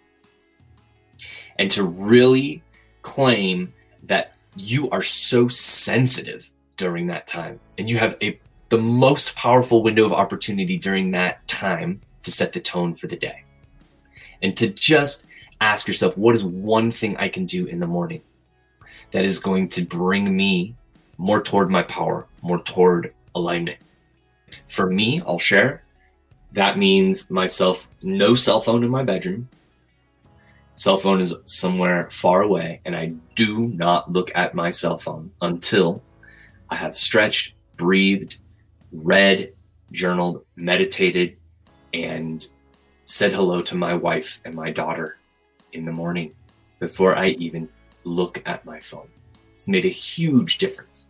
And 1.58 1.70
to 1.72 1.84
really 1.84 2.62
claim 3.02 3.72
that 4.04 4.34
you 4.56 4.90
are 4.90 5.02
so 5.02 5.48
sensitive 5.48 6.50
during 6.76 7.06
that 7.08 7.26
time. 7.26 7.60
And 7.78 7.88
you 7.88 7.98
have 7.98 8.16
a 8.22 8.38
the 8.70 8.78
most 8.78 9.36
powerful 9.36 9.82
window 9.82 10.04
of 10.04 10.12
opportunity 10.12 10.78
during 10.78 11.12
that 11.12 11.46
time 11.46 12.00
to 12.22 12.32
set 12.32 12.52
the 12.52 12.60
tone 12.60 12.94
for 12.94 13.06
the 13.06 13.16
day. 13.16 13.44
And 14.42 14.56
to 14.56 14.68
just 14.68 15.26
ask 15.60 15.86
yourself 15.86 16.16
what 16.18 16.34
is 16.34 16.44
one 16.44 16.90
thing 16.90 17.16
i 17.16 17.28
can 17.28 17.46
do 17.46 17.66
in 17.66 17.78
the 17.78 17.86
morning 17.86 18.20
that 19.12 19.24
is 19.24 19.38
going 19.38 19.68
to 19.68 19.82
bring 19.82 20.36
me 20.36 20.74
more 21.16 21.40
toward 21.40 21.70
my 21.70 21.82
power 21.84 22.26
more 22.42 22.60
toward 22.60 23.14
alignment? 23.34 23.78
For 24.66 24.90
me 24.90 25.22
i'll 25.26 25.38
share 25.38 25.83
that 26.54 26.78
means 26.78 27.30
myself, 27.30 27.88
no 28.02 28.36
cell 28.36 28.60
phone 28.60 28.84
in 28.84 28.90
my 28.90 29.02
bedroom. 29.02 29.48
Cell 30.74 30.98
phone 30.98 31.20
is 31.20 31.34
somewhere 31.46 32.08
far 32.10 32.42
away, 32.42 32.80
and 32.84 32.96
I 32.96 33.12
do 33.34 33.68
not 33.68 34.12
look 34.12 34.30
at 34.36 34.54
my 34.54 34.70
cell 34.70 34.96
phone 34.98 35.32
until 35.40 36.00
I 36.70 36.76
have 36.76 36.96
stretched, 36.96 37.54
breathed, 37.76 38.36
read, 38.92 39.52
journaled, 39.90 40.44
meditated, 40.54 41.36
and 41.92 42.46
said 43.04 43.32
hello 43.32 43.60
to 43.62 43.76
my 43.76 43.94
wife 43.94 44.40
and 44.44 44.54
my 44.54 44.70
daughter 44.70 45.18
in 45.72 45.84
the 45.84 45.92
morning 45.92 46.34
before 46.78 47.16
I 47.16 47.30
even 47.30 47.68
look 48.04 48.42
at 48.46 48.64
my 48.64 48.78
phone. 48.78 49.08
It's 49.54 49.66
made 49.66 49.84
a 49.84 49.88
huge 49.88 50.58
difference. 50.58 51.08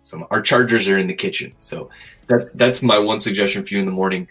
So 0.00 0.26
our 0.30 0.40
chargers 0.40 0.88
are 0.88 0.98
in 0.98 1.06
the 1.06 1.14
kitchen. 1.14 1.52
So 1.58 1.90
that 2.28 2.56
that's 2.56 2.82
my 2.82 2.98
one 2.98 3.20
suggestion 3.20 3.64
for 3.64 3.74
you 3.74 3.80
in 3.80 3.86
the 3.86 3.92
morning 3.92 4.28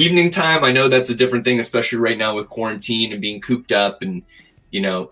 evening 0.00 0.30
time 0.30 0.64
i 0.64 0.72
know 0.72 0.88
that's 0.88 1.10
a 1.10 1.14
different 1.14 1.44
thing 1.44 1.58
especially 1.58 1.98
right 1.98 2.18
now 2.18 2.34
with 2.34 2.48
quarantine 2.48 3.12
and 3.12 3.20
being 3.20 3.40
cooped 3.40 3.72
up 3.72 4.02
and 4.02 4.22
you 4.70 4.80
know 4.80 5.10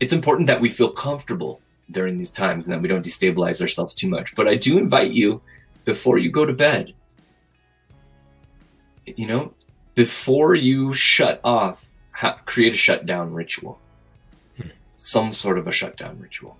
it's 0.00 0.12
important 0.12 0.46
that 0.46 0.60
we 0.60 0.68
feel 0.68 0.90
comfortable 0.90 1.60
during 1.90 2.18
these 2.18 2.30
times 2.30 2.66
and 2.66 2.74
that 2.74 2.82
we 2.82 2.88
don't 2.88 3.04
destabilize 3.04 3.60
ourselves 3.60 3.94
too 3.94 4.08
much. 4.08 4.34
But 4.34 4.48
i 4.48 4.54
do 4.54 4.78
invite 4.78 5.12
you 5.12 5.40
before 5.84 6.18
you 6.18 6.30
go 6.30 6.44
to 6.44 6.52
bed 6.52 6.92
you 9.06 9.26
know 9.26 9.52
before 9.94 10.54
you 10.54 10.92
shut 10.92 11.40
off 11.42 11.86
ha- 12.12 12.40
create 12.44 12.74
a 12.74 12.76
shutdown 12.76 13.32
ritual. 13.32 13.78
Hmm. 14.56 14.68
some 14.94 15.32
sort 15.32 15.58
of 15.58 15.66
a 15.66 15.72
shutdown 15.72 16.18
ritual. 16.20 16.56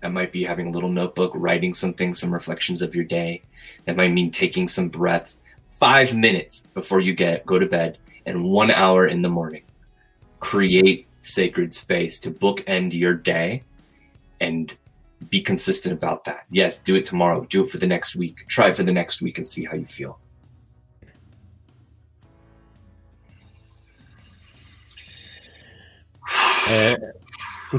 That 0.00 0.12
might 0.12 0.32
be 0.32 0.44
having 0.44 0.66
a 0.66 0.70
little 0.70 0.90
notebook 0.90 1.32
writing 1.34 1.74
something 1.74 2.12
some 2.12 2.34
reflections 2.34 2.82
of 2.82 2.94
your 2.94 3.04
day. 3.04 3.42
That 3.86 3.96
might 3.96 4.12
mean 4.12 4.30
taking 4.30 4.68
some 4.68 4.88
breaths 4.88 5.38
five 5.72 6.14
minutes 6.14 6.60
before 6.74 7.00
you 7.00 7.14
get 7.14 7.44
go 7.46 7.58
to 7.58 7.66
bed 7.66 7.98
and 8.26 8.44
one 8.44 8.70
hour 8.70 9.06
in 9.06 9.22
the 9.22 9.28
morning. 9.28 9.62
Create 10.40 11.06
sacred 11.20 11.72
space 11.72 12.20
to 12.20 12.30
bookend 12.30 12.92
your 12.92 13.14
day 13.14 13.62
and 14.40 14.76
be 15.30 15.40
consistent 15.40 15.92
about 15.92 16.24
that. 16.24 16.44
Yes, 16.50 16.78
do 16.78 16.94
it 16.96 17.04
tomorrow. 17.04 17.44
Do 17.48 17.62
it 17.62 17.70
for 17.70 17.78
the 17.78 17.86
next 17.86 18.16
week. 18.16 18.46
Try 18.48 18.72
for 18.72 18.82
the 18.82 18.92
next 18.92 19.22
week 19.22 19.38
and 19.38 19.46
see 19.46 19.64
how 19.64 19.76
you 19.76 19.86
feel. 19.86 20.18
Uh, 26.68 26.94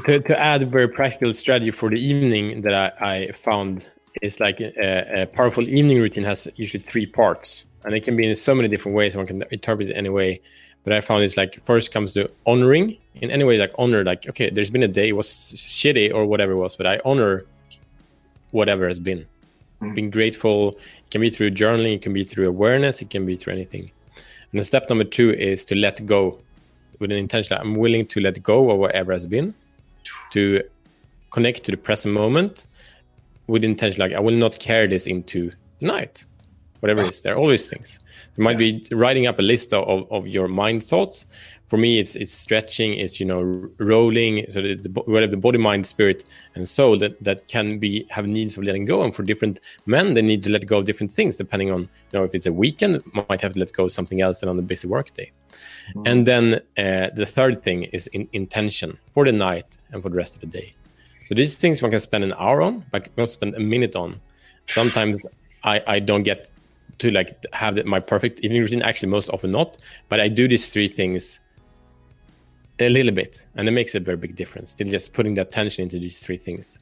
to, 0.06 0.20
to 0.20 0.40
add 0.40 0.62
a 0.62 0.66
very 0.66 0.88
practical 0.88 1.34
strategy 1.34 1.72
for 1.72 1.90
the 1.90 1.98
evening 1.98 2.62
that 2.62 2.74
I, 2.74 3.16
I 3.16 3.32
found 3.34 3.90
is 4.22 4.40
like 4.40 4.60
a, 4.60 5.24
a 5.24 5.26
powerful 5.26 5.68
evening 5.68 6.00
routine 6.00 6.24
has 6.24 6.48
usually 6.56 6.84
three 6.84 7.06
parts 7.06 7.66
and 7.86 7.94
it 7.94 8.04
can 8.04 8.16
be 8.16 8.30
in 8.30 8.36
so 8.36 8.56
many 8.56 8.68
different 8.68 8.96
ways. 8.96 9.16
One 9.16 9.28
can 9.28 9.44
interpret 9.52 9.90
it 9.90 9.94
any 9.94 10.10
way. 10.10 10.40
But 10.84 10.94
I 10.94 11.02
found 11.02 11.24
it's 11.24 11.38
like 11.38 11.64
first 11.64 11.92
comes 11.92 12.14
to 12.14 12.30
honoring 12.46 12.98
in 13.16 13.32
any 13.32 13.44
way, 13.44 13.58
like 13.58 13.72
honor, 13.78 14.04
like 14.04 14.28
okay, 14.28 14.50
there's 14.50 14.70
been 14.70 14.84
a 14.84 14.88
day 14.88 15.10
it 15.10 15.14
was 15.14 15.28
shitty 15.28 16.14
or 16.14 16.26
whatever 16.26 16.52
it 16.52 16.58
was, 16.58 16.76
but 16.76 16.86
I 16.86 17.00
honor 17.06 17.42
whatever 18.52 18.88
has 18.88 19.00
been. 19.00 19.26
Mm. 19.82 19.96
Being 19.96 20.10
grateful 20.10 20.72
it 20.72 21.12
can 21.12 21.22
be 21.22 21.30
through 21.30 21.52
journaling, 21.52 21.96
it 21.96 22.02
can 22.02 22.14
be 22.14 22.26
through 22.26 22.50
awareness, 22.50 23.02
it 23.02 23.10
can 23.10 23.26
be 23.26 23.38
through 23.38 23.54
anything. 23.54 23.92
And 24.52 24.60
the 24.60 24.64
step 24.66 24.90
number 24.90 25.06
two 25.06 25.32
is 25.32 25.64
to 25.66 25.76
let 25.76 26.06
go 26.06 26.40
with 27.00 27.12
an 27.12 27.18
intention. 27.18 27.58
I'm 27.58 27.76
willing 27.76 28.06
to 28.08 28.20
let 28.20 28.42
go 28.44 28.70
of 28.70 28.78
whatever 28.78 29.14
has 29.14 29.26
been, 29.26 29.56
to 30.32 30.62
connect 31.32 31.64
to 31.64 31.72
the 31.72 31.78
present 31.78 32.14
moment 32.14 32.68
with 33.48 33.64
intention. 33.64 34.02
Like 34.02 34.14
I 34.14 34.20
will 34.20 34.36
not 34.36 34.60
carry 34.60 34.88
this 34.88 35.08
into 35.08 35.52
the 35.80 35.86
night 35.86 36.26
whatever 36.84 37.02
it 37.02 37.10
is. 37.12 37.22
There 37.22 37.34
are 37.34 37.38
always 37.38 37.66
things. 37.66 38.02
There 38.36 38.44
might 38.44 38.58
be 38.58 38.86
writing 38.92 39.26
up 39.26 39.40
a 39.40 39.42
list 39.42 39.74
of, 39.74 40.06
of 40.12 40.28
your 40.28 40.50
mind 40.50 40.84
thoughts. 40.84 41.26
For 41.68 41.78
me, 41.78 41.98
it's 41.98 42.18
it's 42.18 42.34
stretching, 42.34 42.94
it's 43.00 43.22
you 43.22 43.26
know 43.26 43.42
rolling, 43.78 44.46
so 44.52 44.62
the, 44.62 44.90
whatever 45.06 45.32
the 45.32 45.38
body, 45.38 45.58
mind, 45.58 45.88
spirit, 45.88 46.26
and 46.56 46.68
soul 46.68 47.00
that 47.00 47.24
that 47.24 47.48
can 47.48 47.80
be 47.80 48.06
have 48.10 48.28
needs 48.28 48.58
of 48.58 48.64
letting 48.66 48.84
go. 48.84 49.02
And 49.02 49.16
for 49.16 49.24
different 49.24 49.62
men, 49.86 50.14
they 50.14 50.22
need 50.22 50.44
to 50.44 50.50
let 50.50 50.66
go 50.66 50.80
of 50.80 50.86
different 50.86 51.14
things 51.14 51.38
depending 51.38 51.72
on 51.72 51.80
you 51.82 52.14
know 52.14 52.26
if 52.26 52.36
it's 52.36 52.46
a 52.46 52.54
weekend, 52.54 53.02
might 53.30 53.40
have 53.40 53.54
to 53.54 53.60
let 53.60 53.72
go 53.72 53.86
of 53.86 53.94
something 53.94 54.20
else 54.22 54.42
than 54.42 54.50
on 54.50 54.60
a 54.60 54.62
busy 54.62 54.88
workday. 54.88 55.32
Mm. 55.96 56.08
And 56.10 56.28
then 56.28 56.46
uh, 56.78 57.16
the 57.16 57.26
third 57.26 57.64
thing 57.64 57.84
is 57.98 58.08
in, 58.08 58.28
intention 58.34 59.00
for 59.14 59.24
the 59.24 59.32
night 59.32 59.78
and 59.94 60.04
for 60.04 60.10
the 60.10 60.18
rest 60.18 60.36
of 60.36 60.42
the 60.42 60.48
day. 60.48 60.72
So 61.28 61.36
these 61.36 61.56
things 61.56 61.82
one 61.82 61.92
can 61.92 62.02
spend 62.02 62.26
an 62.26 62.34
hour 62.38 62.62
on, 62.62 62.86
but 62.92 63.16
can 63.16 63.26
spend 63.26 63.56
a 63.56 63.60
minute 63.62 63.96
on. 63.96 64.20
Sometimes 64.68 65.26
I, 65.64 65.82
I 65.88 66.00
don't 66.00 66.24
get 66.24 66.50
to 67.00 67.12
like 67.12 67.46
have 67.54 67.76
the, 67.76 67.84
my 67.84 68.00
perfect 68.00 68.40
evening 68.42 68.62
routine. 68.62 68.82
Actually, 68.82 69.10
most 69.10 69.30
often 69.30 69.52
not. 69.52 69.78
But 70.10 70.20
I 70.20 70.28
do 70.28 70.48
these 70.48 70.72
three 70.72 70.88
things 70.88 71.40
a 72.80 72.90
little 72.90 73.12
bit, 73.12 73.46
and 73.56 73.68
it 73.68 73.72
makes 73.72 73.96
a 73.96 74.00
very 74.00 74.18
big 74.18 74.36
difference. 74.36 74.72
Still, 74.72 74.88
just 74.88 75.14
putting 75.14 75.36
the 75.36 75.42
attention 75.42 75.84
into 75.84 76.00
these 76.00 76.20
three 76.20 76.38
things. 76.38 76.80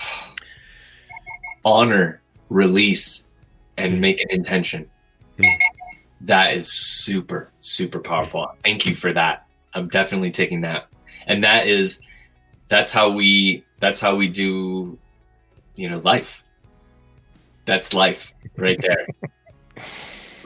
Honor, 1.64 2.20
release, 2.48 3.24
and 3.76 4.00
make 4.00 4.20
an 4.20 4.30
intention. 4.30 4.88
Mm. 5.38 5.58
That 6.22 6.54
is 6.54 6.70
super, 6.70 7.50
super 7.56 7.98
powerful. 7.98 8.54
Thank 8.62 8.86
you 8.86 8.94
for 8.94 9.12
that. 9.12 9.46
I'm 9.74 9.88
definitely 9.88 10.30
taking 10.30 10.60
that. 10.62 10.86
And 11.26 11.42
that 11.44 11.66
is 11.66 12.00
that's 12.68 12.92
how 12.92 13.10
we 13.10 13.64
that's 13.80 14.00
how 14.00 14.16
we 14.16 14.28
do 14.28 14.98
you 15.76 15.90
know 15.90 15.98
life 15.98 16.43
that's 17.64 17.94
life 17.94 18.32
right 18.56 18.80
there. 18.80 19.06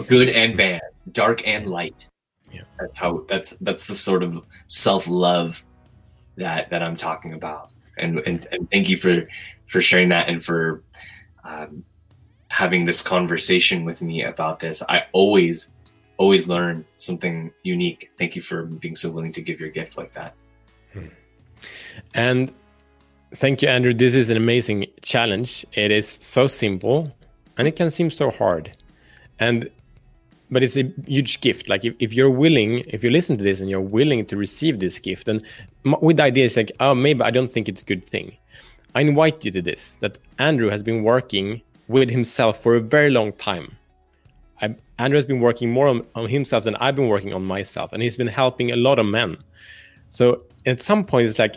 Good 0.06 0.28
and 0.28 0.56
bad 0.56 0.80
dark 1.12 1.46
and 1.46 1.66
light. 1.66 2.06
Yeah. 2.52 2.62
That's 2.78 2.96
how 2.96 3.24
that's 3.28 3.50
that's 3.60 3.86
the 3.86 3.94
sort 3.94 4.22
of 4.22 4.44
self-love 4.68 5.64
that 6.36 6.70
that 6.70 6.82
i'm 6.82 6.96
talking 6.96 7.34
about. 7.34 7.72
And 7.98 8.20
and, 8.20 8.46
and 8.52 8.70
thank 8.70 8.88
you 8.88 8.96
for 8.96 9.24
for 9.66 9.80
sharing 9.80 10.08
that 10.10 10.28
and 10.28 10.42
for 10.42 10.82
um, 11.44 11.84
having 12.48 12.84
this 12.84 13.02
conversation 13.02 13.84
with 13.84 14.00
me 14.00 14.22
about 14.24 14.60
this. 14.60 14.82
I 14.88 15.06
always 15.12 15.70
always 16.16 16.48
learn 16.48 16.84
something 16.96 17.52
unique. 17.62 18.10
Thank 18.18 18.34
you 18.34 18.42
for 18.42 18.64
being 18.64 18.96
so 18.96 19.10
willing 19.10 19.32
to 19.32 19.42
give 19.42 19.60
your 19.60 19.70
gift 19.70 19.96
like 19.96 20.12
that. 20.14 20.34
Hmm. 20.92 21.06
and 22.14 22.52
thank 23.34 23.62
you, 23.62 23.68
Andrew. 23.68 23.94
This 23.94 24.14
is 24.14 24.30
an 24.30 24.36
amazing 24.36 24.86
challenge. 25.02 25.64
It 25.72 25.90
is 25.90 26.18
so 26.20 26.46
simple 26.46 27.14
and 27.56 27.66
it 27.66 27.76
can 27.76 27.90
seem 27.90 28.10
so 28.10 28.30
hard. 28.30 28.76
And 29.38 29.68
but 30.50 30.62
it's 30.62 30.76
a 30.76 30.90
huge 31.06 31.40
gift. 31.40 31.68
Like 31.68 31.84
if, 31.84 31.94
if 31.98 32.12
you're 32.12 32.30
willing, 32.30 32.78
if 32.88 33.04
you 33.04 33.10
listen 33.10 33.36
to 33.36 33.44
this 33.44 33.60
and 33.60 33.68
you're 33.68 33.80
willing 33.80 34.24
to 34.26 34.36
receive 34.36 34.78
this 34.78 34.98
gift, 34.98 35.28
and 35.28 35.44
with 36.00 36.18
ideas 36.20 36.56
like, 36.56 36.72
oh, 36.80 36.94
maybe 36.94 37.22
I 37.22 37.30
don't 37.30 37.52
think 37.52 37.68
it's 37.68 37.82
a 37.82 37.84
good 37.84 38.06
thing. 38.06 38.36
I 38.94 39.02
invite 39.02 39.44
you 39.44 39.50
to 39.50 39.62
this. 39.62 39.98
That 40.00 40.16
Andrew 40.38 40.70
has 40.70 40.82
been 40.82 41.02
working 41.02 41.60
with 41.88 42.10
himself 42.10 42.62
for 42.62 42.76
a 42.76 42.80
very 42.80 43.10
long 43.10 43.32
time. 43.32 43.76
I, 44.62 44.74
Andrew 44.98 45.16
has 45.16 45.26
been 45.26 45.40
working 45.40 45.70
more 45.70 45.88
on, 45.88 46.06
on 46.14 46.28
himself 46.28 46.64
than 46.64 46.76
I've 46.76 46.96
been 46.96 47.08
working 47.08 47.34
on 47.34 47.44
myself, 47.44 47.92
and 47.92 48.02
he's 48.02 48.16
been 48.16 48.26
helping 48.26 48.70
a 48.72 48.76
lot 48.76 48.98
of 48.98 49.06
men. 49.06 49.36
So 50.10 50.42
at 50.66 50.82
some 50.82 51.04
point, 51.04 51.28
it's 51.28 51.38
like, 51.38 51.56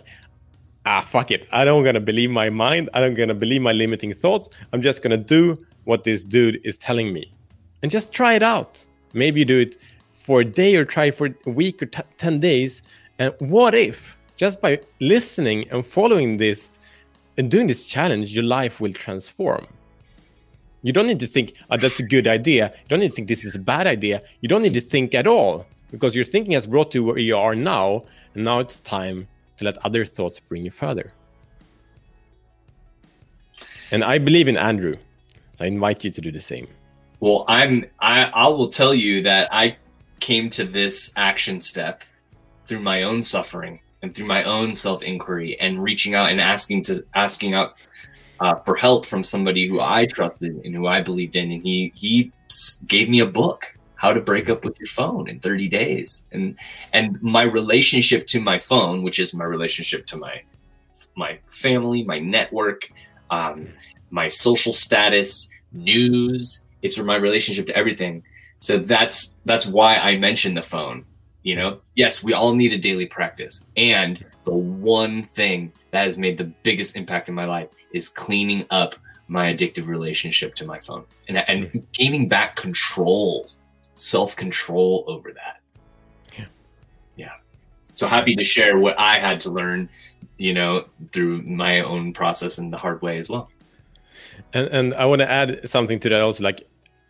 ah, 0.85 1.01
fuck 1.01 1.31
it. 1.31 1.47
I 1.51 1.65
don't 1.65 1.83
gonna 1.83 1.99
believe 1.99 2.31
my 2.31 2.49
mind. 2.49 2.89
I 2.93 2.99
don't 2.99 3.13
gonna 3.13 3.33
believe 3.33 3.61
my 3.61 3.71
limiting 3.71 4.13
thoughts. 4.13 4.49
I'm 4.73 4.81
just 4.81 5.01
gonna 5.01 5.17
do 5.17 5.57
what 5.85 6.03
this 6.03 6.23
dude 6.23 6.59
is 6.63 6.77
telling 6.77 7.13
me, 7.13 7.31
and 7.81 7.91
just 7.91 8.11
try 8.11 8.33
it 8.33 8.43
out. 8.43 8.85
Maybe 9.13 9.43
do 9.45 9.59
it 9.59 9.77
for 10.13 10.41
a 10.41 10.45
day 10.45 10.75
or 10.75 10.85
try 10.85 11.11
for 11.11 11.29
a 11.45 11.49
week 11.49 11.81
or 11.81 11.87
t- 11.87 12.01
ten 12.17 12.39
days. 12.39 12.81
And 13.19 13.33
what 13.39 13.75
if 13.75 14.17
just 14.37 14.61
by 14.61 14.79
listening 14.99 15.69
and 15.69 15.85
following 15.85 16.37
this 16.37 16.71
and 17.37 17.49
doing 17.51 17.67
this 17.67 17.85
challenge, 17.85 18.33
your 18.33 18.43
life 18.43 18.79
will 18.79 18.93
transform? 18.93 19.67
You 20.83 20.93
don't 20.93 21.05
need 21.05 21.19
to 21.19 21.27
think, 21.27 21.53
oh, 21.69 21.77
that's 21.77 21.99
a 21.99 22.03
good 22.03 22.27
idea. 22.27 22.71
You 22.73 22.87
don't 22.89 22.99
need 22.99 23.09
to 23.09 23.15
think 23.15 23.27
this 23.27 23.45
is 23.45 23.55
a 23.55 23.59
bad 23.59 23.85
idea. 23.85 24.21
You 24.41 24.49
don't 24.49 24.63
need 24.63 24.73
to 24.73 24.81
think 24.81 25.13
at 25.13 25.27
all 25.27 25.67
because 25.91 26.15
your 26.15 26.25
thinking 26.25 26.53
has 26.53 26.65
brought 26.65 26.95
you 26.95 27.03
where 27.03 27.19
you 27.19 27.37
are 27.37 27.53
now. 27.53 28.05
And 28.33 28.45
now 28.45 28.59
it's 28.59 28.79
time 28.79 29.27
to 29.61 29.65
let 29.65 29.77
other 29.85 30.05
thoughts 30.05 30.39
bring 30.39 30.65
you 30.65 30.71
further. 30.71 31.13
And 33.91 34.03
I 34.03 34.17
believe 34.17 34.47
in 34.47 34.57
Andrew, 34.57 34.95
so 35.53 35.65
I 35.65 35.67
invite 35.67 36.03
you 36.03 36.11
to 36.11 36.21
do 36.21 36.31
the 36.31 36.41
same. 36.41 36.67
Well, 37.19 37.45
I'm 37.47 37.85
I, 37.99 38.23
I 38.33 38.47
will 38.47 38.69
tell 38.69 38.93
you 38.93 39.21
that 39.23 39.49
I 39.51 39.77
came 40.19 40.49
to 40.51 40.63
this 40.63 41.11
action 41.15 41.59
step 41.59 42.03
through 42.65 42.79
my 42.79 43.03
own 43.03 43.21
suffering 43.21 43.79
and 44.01 44.15
through 44.15 44.27
my 44.27 44.43
own 44.43 44.73
self 44.73 45.03
inquiry 45.03 45.59
and 45.59 45.83
reaching 45.83 46.15
out 46.15 46.31
and 46.31 46.41
asking 46.41 46.83
to 46.83 47.05
asking 47.13 47.53
out 47.53 47.75
uh, 48.39 48.55
for 48.55 48.75
help 48.75 49.05
from 49.05 49.23
somebody 49.23 49.67
who 49.67 49.79
I 49.81 50.05
trusted 50.05 50.61
and 50.65 50.73
who 50.73 50.87
I 50.87 51.01
believed 51.01 51.35
in, 51.35 51.51
and 51.51 51.61
he 51.61 51.91
he 51.93 52.31
gave 52.87 53.09
me 53.09 53.19
a 53.19 53.27
book 53.27 53.65
how 54.01 54.11
to 54.11 54.19
break 54.19 54.49
up 54.49 54.65
with 54.65 54.79
your 54.79 54.87
phone 54.87 55.29
in 55.29 55.39
30 55.39 55.67
days. 55.67 56.25
And 56.31 56.57
and 56.91 57.21
my 57.21 57.43
relationship 57.43 58.25
to 58.27 58.41
my 58.41 58.57
phone 58.57 59.03
which 59.03 59.19
is 59.19 59.35
my 59.35 59.45
relationship 59.45 60.07
to 60.07 60.17
my 60.17 60.41
my 61.15 61.37
family 61.47 62.03
my 62.03 62.17
network 62.17 62.89
um, 63.29 63.67
my 64.09 64.27
social 64.27 64.73
status 64.73 65.49
news 65.71 66.61
it's 66.81 66.97
my 66.97 67.15
relationship 67.15 67.67
to 67.67 67.75
everything. 67.75 68.23
So 68.59 68.79
that's 68.79 69.35
that's 69.45 69.67
why 69.67 69.97
i 69.97 70.17
mentioned 70.17 70.57
the 70.57 70.63
phone 70.75 71.05
you 71.43 71.55
know? 71.55 71.79
Yes 71.95 72.23
we 72.23 72.33
all 72.33 72.55
need 72.55 72.73
a 72.73 72.79
daily 72.79 73.05
practice. 73.05 73.65
And 73.77 74.25
the 74.45 74.55
one 74.55 75.25
thing 75.25 75.71
that 75.91 76.05
has 76.07 76.17
made 76.17 76.39
the 76.39 76.51
biggest 76.63 76.95
impact 76.95 77.29
in 77.29 77.35
my 77.35 77.45
life 77.45 77.69
is 77.93 78.09
cleaning 78.09 78.65
up 78.71 78.95
my 79.27 79.53
addictive 79.53 79.87
relationship 79.87 80.55
to 80.55 80.65
my 80.65 80.79
phone. 80.79 81.05
And, 81.29 81.37
and 81.47 81.87
gaining 81.93 82.27
back 82.27 82.55
control 82.55 83.47
self 84.01 84.35
control 84.35 85.03
over 85.07 85.31
that. 85.31 85.61
Yeah. 86.37 86.45
Yeah. 87.15 87.33
So 87.93 88.07
happy 88.07 88.35
to 88.35 88.43
share 88.43 88.79
what 88.79 88.99
I 88.99 89.19
had 89.19 89.39
to 89.41 89.51
learn, 89.51 89.89
you 90.37 90.53
know, 90.53 90.85
through 91.11 91.43
my 91.43 91.81
own 91.81 92.13
process 92.13 92.57
and 92.57 92.73
the 92.73 92.77
hard 92.77 93.01
way 93.01 93.19
as 93.19 93.29
well. 93.29 93.49
And 94.53 94.67
and 94.69 94.93
I 94.95 95.05
want 95.05 95.19
to 95.19 95.29
add 95.29 95.69
something 95.69 95.99
to 95.99 96.09
that 96.09 96.21
also. 96.21 96.43
Like 96.43 96.67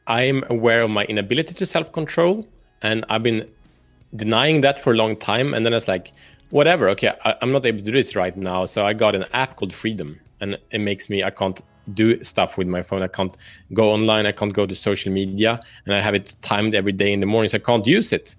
I 0.08 0.23
am 0.23 0.43
aware 0.49 0.82
of 0.82 0.89
my 0.89 1.06
inability 1.06 1.54
to 1.54 1.65
self 1.65 1.91
control, 1.91 2.45
and 2.82 3.06
I've 3.10 3.23
been 3.23 3.49
denying 4.15 4.62
that 4.62 4.77
for 4.80 4.91
a 4.91 4.95
long 4.95 5.15
time. 5.15 5.54
And 5.54 5.65
then 5.65 5.73
it's 5.73 5.88
like, 5.88 6.12
whatever. 6.49 6.89
Okay, 6.89 7.13
I, 7.23 7.36
I'm 7.41 7.54
not 7.54 7.65
able 7.65 7.80
to 7.80 7.86
do 7.86 7.91
this 7.91 8.15
right 8.15 8.36
now. 8.36 8.65
So 8.65 8.86
I 8.86 8.93
got 8.93 9.15
an 9.15 9.25
app 9.32 9.56
called 9.56 9.73
Freedom, 9.73 10.19
and 10.41 10.58
it 10.71 10.80
makes 10.80 11.10
me 11.10 11.23
I 11.23 11.30
can't 11.30 11.62
do 11.94 12.24
stuff 12.24 12.58
with 12.58 12.67
my 12.67 12.82
phone. 12.82 13.02
I 13.02 13.08
can't 13.08 13.36
go 13.74 13.91
online. 13.91 14.26
I 14.26 14.32
can't 14.32 14.54
go 14.54 14.65
to 14.65 14.76
social 14.76 15.12
media, 15.12 15.60
and 15.86 15.96
I 15.96 16.02
have 16.02 16.15
it 16.15 16.36
timed 16.41 16.76
every 16.76 16.91
day 16.91 17.12
in 17.13 17.20
the 17.20 17.26
morning, 17.26 17.50
so 17.50 17.58
I 17.58 17.60
can't 17.60 17.86
use 17.86 18.12
it. 18.13 18.36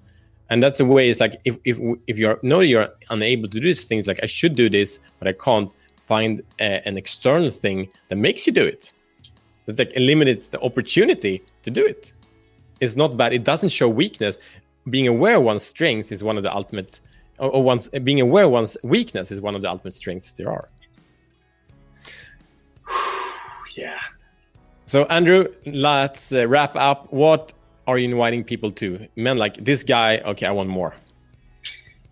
And 0.50 0.62
that's 0.62 0.78
the 0.78 0.84
way. 0.84 1.10
It's 1.10 1.20
like 1.20 1.40
if 1.44 1.56
if 1.64 1.78
if 2.06 2.18
you're 2.18 2.38
know 2.42 2.60
you're 2.60 2.88
unable 3.10 3.48
to 3.48 3.60
do 3.60 3.66
these 3.66 3.84
things, 3.84 4.06
like 4.06 4.20
I 4.22 4.26
should 4.26 4.54
do 4.54 4.68
this, 4.68 5.00
but 5.18 5.28
I 5.28 5.32
can't 5.32 5.72
find 6.00 6.42
a, 6.60 6.86
an 6.86 6.98
external 6.98 7.50
thing 7.50 7.88
that 8.08 8.16
makes 8.16 8.46
you 8.46 8.52
do 8.52 8.64
it. 8.64 8.92
It's 9.66 9.78
like 9.78 9.92
eliminates 9.94 10.48
the 10.48 10.60
opportunity 10.60 11.42
to 11.62 11.70
do 11.70 11.86
it. 11.86 12.12
It's 12.80 12.96
not 12.96 13.16
bad. 13.16 13.32
It 13.32 13.44
doesn't 13.44 13.70
show 13.70 13.88
weakness. 13.88 14.38
Being 14.90 15.06
aware 15.06 15.40
one's 15.40 15.62
strength 15.62 16.10
is 16.10 16.24
one 16.24 16.36
of 16.36 16.42
the 16.42 16.54
ultimate, 16.54 17.00
or, 17.38 17.48
or 17.50 17.62
one's 17.62 17.88
being 17.88 18.20
aware 18.20 18.48
one's 18.48 18.76
weakness 18.82 19.30
is 19.30 19.40
one 19.40 19.54
of 19.54 19.62
the 19.62 19.70
ultimate 19.70 19.94
strengths 19.94 20.32
there 20.32 20.50
are. 20.50 20.68
So, 24.92 25.04
Andrew, 25.04 25.46
let's 25.64 26.34
uh, 26.34 26.46
wrap 26.46 26.76
up. 26.76 27.10
What 27.10 27.54
are 27.86 27.96
you 27.96 28.10
inviting 28.10 28.44
people 28.44 28.70
to? 28.72 29.08
Men 29.16 29.38
like 29.38 29.54
this 29.54 29.82
guy. 29.82 30.18
Okay, 30.18 30.44
I 30.44 30.50
want 30.50 30.68
more. 30.68 30.94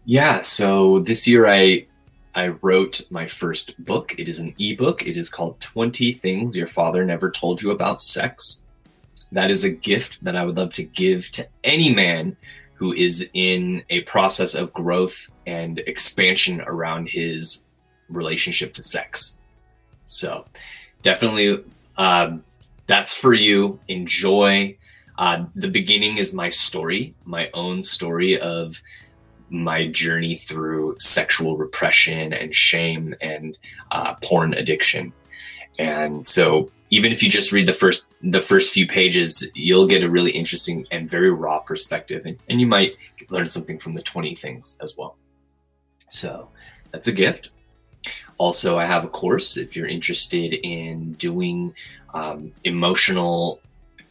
Yeah. 0.07 0.41
So 0.41 1.01
this 1.01 1.29
year 1.29 1.47
I 1.47 1.85
I 2.35 2.49
wrote 2.63 3.03
my 3.11 3.27
first 3.27 3.85
book. 3.85 4.15
It 4.17 4.31
is 4.31 4.39
an 4.39 4.55
ebook. 4.59 5.07
It 5.07 5.19
is 5.19 5.29
called 5.29 5.61
20 5.61 6.15
Things 6.15 6.57
Your 6.57 6.67
Father 6.67 7.05
Never 7.05 7.31
Told 7.31 7.61
You 7.61 7.71
About 7.71 8.01
Sex. 8.01 8.63
That 9.31 9.51
is 9.51 9.63
a 9.63 9.69
gift 9.69 10.17
that 10.25 10.35
I 10.35 10.47
would 10.47 10.57
love 10.57 10.73
to 10.73 10.83
give 10.83 11.31
to 11.33 11.47
any 11.65 11.95
man 11.95 12.35
who 12.73 12.95
is 12.95 13.29
in 13.35 13.85
a 13.91 14.01
process 14.05 14.55
of 14.55 14.73
growth 14.73 15.31
and 15.47 15.81
expansion 15.81 16.63
around 16.63 17.11
his 17.11 17.67
relationship 18.09 18.73
to 18.73 18.83
sex. 18.83 19.37
So, 20.07 20.47
definitely 21.03 21.63
um, 21.99 22.43
that's 22.91 23.15
for 23.15 23.33
you. 23.33 23.79
Enjoy. 23.87 24.77
Uh, 25.17 25.45
the 25.55 25.69
beginning 25.69 26.19
is 26.19 26.35
my 26.35 26.49
story, 26.49 27.15
my 27.25 27.49
own 27.55 27.85
story 27.85 28.37
of 28.41 28.83
my 29.49 29.87
journey 29.87 30.35
through 30.35 30.97
sexual 30.99 31.57
repression 31.57 32.33
and 32.33 32.53
shame 32.53 33.15
and 33.21 33.57
uh, 33.93 34.15
porn 34.15 34.55
addiction. 34.55 35.13
And 35.79 36.27
so 36.27 36.69
even 36.91 37.13
if 37.13 37.23
you 37.23 37.31
just 37.31 37.53
read 37.53 37.67
the 37.67 37.73
first 37.73 38.09
the 38.23 38.41
first 38.41 38.73
few 38.73 38.89
pages, 38.89 39.47
you'll 39.55 39.87
get 39.87 40.03
a 40.03 40.11
really 40.11 40.33
interesting 40.33 40.85
and 40.91 41.09
very 41.09 41.31
raw 41.31 41.61
perspective, 41.61 42.27
and, 42.27 42.39
and 42.49 42.61
you 42.61 42.67
might 42.67 42.97
learn 43.29 43.49
something 43.49 43.79
from 43.79 43.93
the 43.93 44.03
20 44.03 44.35
things 44.35 44.77
as 44.83 44.97
well. 44.97 45.17
So 46.09 46.49
that's 46.91 47.07
a 47.07 47.13
gift. 47.13 47.51
Also, 48.41 48.79
I 48.79 48.87
have 48.87 49.05
a 49.05 49.09
course 49.09 49.59
if 49.59 49.77
you're 49.77 49.87
interested 49.87 50.55
in 50.55 51.13
doing 51.13 51.75
um, 52.15 52.53
emotional 52.65 53.61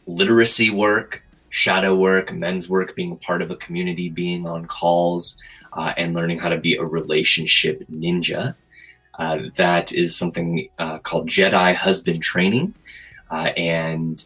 literacy 0.06 0.70
work, 0.70 1.22
shadow 1.50 1.94
work, 1.94 2.32
men's 2.32 2.68
work, 2.68 2.94
being 2.94 3.16
part 3.16 3.42
of 3.42 3.50
a 3.50 3.56
community, 3.56 4.08
being 4.08 4.46
on 4.46 4.66
calls, 4.66 5.36
uh, 5.72 5.92
and 5.96 6.14
learning 6.14 6.38
how 6.38 6.48
to 6.48 6.58
be 6.58 6.76
a 6.76 6.84
relationship 6.84 7.84
ninja. 7.90 8.54
Uh, 9.18 9.40
that 9.56 9.92
is 9.92 10.16
something 10.16 10.68
uh, 10.78 10.98
called 10.98 11.28
Jedi 11.28 11.74
Husband 11.74 12.22
Training. 12.22 12.74
Uh, 13.30 13.52
and 13.56 14.24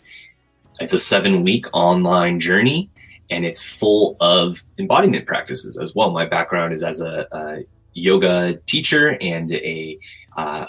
it's 0.81 0.95
a 0.95 0.99
seven 0.99 1.43
week 1.43 1.67
online 1.73 2.41
journey 2.41 2.91
and 3.31 3.45
it's 3.45 3.63
full 3.63 4.17
of 4.21 4.63
embodiment 4.79 5.27
practices 5.27 5.77
as 5.77 5.95
well. 5.95 6.11
My 6.11 6.27
background 6.27 6.73
is 6.73 6.83
as 6.83 7.01
a, 7.01 7.27
a 7.33 7.65
yoga 7.95 8.55
teacher 8.67 9.17
and 9.21 9.53
a 9.53 9.99
uh, 10.37 10.67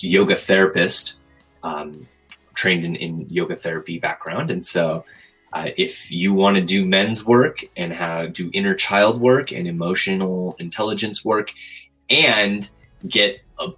yoga 0.00 0.36
therapist, 0.36 1.14
um, 1.62 2.06
trained 2.54 2.84
in, 2.84 2.96
in 2.96 3.28
yoga 3.28 3.56
therapy 3.56 3.98
background. 3.98 4.50
And 4.50 4.64
so 4.64 5.04
uh, 5.54 5.70
if 5.76 6.10
you 6.10 6.34
want 6.34 6.56
to 6.56 6.62
do 6.62 6.84
men's 6.84 7.24
work 7.24 7.64
and 7.76 7.92
how 7.92 8.26
do 8.26 8.50
inner 8.52 8.74
child 8.74 9.20
work 9.20 9.52
and 9.52 9.68
emotional 9.68 10.56
intelligence 10.58 11.24
work 11.24 11.52
and 12.10 12.68
get 13.08 13.40
a 13.60 13.68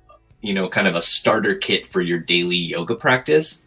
you 0.41 0.55
know 0.55 0.69
kind 0.69 0.89
of 0.89 0.95
a 0.95 1.03
starter 1.03 1.55
kit 1.55 1.87
for 1.87 2.01
your 2.01 2.19
daily 2.19 2.57
yoga 2.57 2.95
practice 2.95 3.63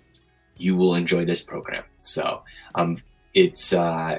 you 0.57 0.75
will 0.75 0.95
enjoy 0.95 1.23
this 1.23 1.43
program 1.43 1.83
so 2.01 2.41
um, 2.75 2.97
it's 3.33 3.73
uh, 3.73 4.17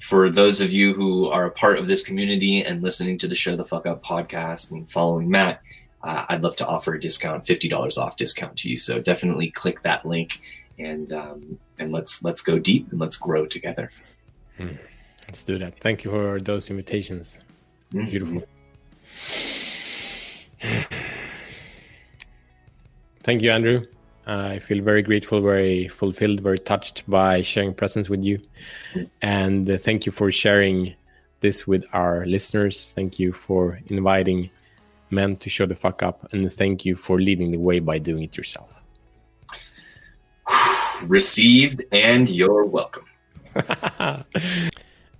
for 0.00 0.30
those 0.30 0.60
of 0.60 0.72
you 0.72 0.94
who 0.94 1.28
are 1.28 1.46
a 1.46 1.50
part 1.50 1.78
of 1.78 1.88
this 1.88 2.02
community 2.02 2.64
and 2.64 2.82
listening 2.82 3.18
to 3.18 3.28
the 3.28 3.34
show 3.34 3.54
the 3.54 3.64
fuck 3.64 3.86
up 3.86 4.02
podcast 4.02 4.70
and 4.70 4.90
following 4.90 5.28
matt 5.28 5.60
uh, 6.02 6.24
i'd 6.28 6.42
love 6.42 6.56
to 6.56 6.66
offer 6.66 6.94
a 6.94 7.00
discount 7.00 7.44
$50 7.44 7.98
off 7.98 8.16
discount 8.16 8.56
to 8.58 8.70
you 8.70 8.76
so 8.76 9.00
definitely 9.00 9.50
click 9.50 9.82
that 9.82 10.04
link 10.06 10.40
and 10.78 11.12
um, 11.12 11.58
and 11.78 11.92
let's 11.92 12.22
let's 12.22 12.40
go 12.40 12.58
deep 12.58 12.90
and 12.90 13.00
let's 13.00 13.16
grow 13.16 13.46
together. 13.46 13.90
Hmm. 14.56 14.76
Let's 15.26 15.44
do 15.44 15.58
that. 15.58 15.78
Thank 15.80 16.04
you 16.04 16.10
for 16.10 16.40
those 16.40 16.70
invitations. 16.70 17.38
Mm-hmm. 17.92 18.10
Beautiful. 18.10 18.42
Thank 23.22 23.42
you, 23.42 23.50
Andrew. 23.50 23.84
Uh, 24.26 24.52
I 24.52 24.58
feel 24.58 24.82
very 24.82 25.02
grateful, 25.02 25.40
very 25.40 25.88
fulfilled, 25.88 26.40
very 26.40 26.58
touched 26.58 27.08
by 27.08 27.42
sharing 27.42 27.74
presence 27.74 28.08
with 28.08 28.22
you. 28.22 28.40
And 29.22 29.68
uh, 29.68 29.78
thank 29.78 30.06
you 30.06 30.12
for 30.12 30.30
sharing 30.30 30.94
this 31.40 31.66
with 31.66 31.84
our 31.92 32.24
listeners. 32.26 32.86
Thank 32.94 33.18
you 33.18 33.32
for 33.32 33.80
inviting 33.86 34.50
men 35.10 35.36
to 35.36 35.50
show 35.50 35.66
the 35.66 35.74
fuck 35.74 36.02
up. 36.02 36.32
And 36.32 36.52
thank 36.52 36.84
you 36.84 36.96
for 36.96 37.20
leading 37.20 37.50
the 37.50 37.58
way 37.58 37.78
by 37.78 37.98
doing 37.98 38.22
it 38.24 38.36
yourself 38.36 38.82
received, 41.02 41.84
and 41.92 42.28
you're 42.28 42.64
welcome. 42.64 43.04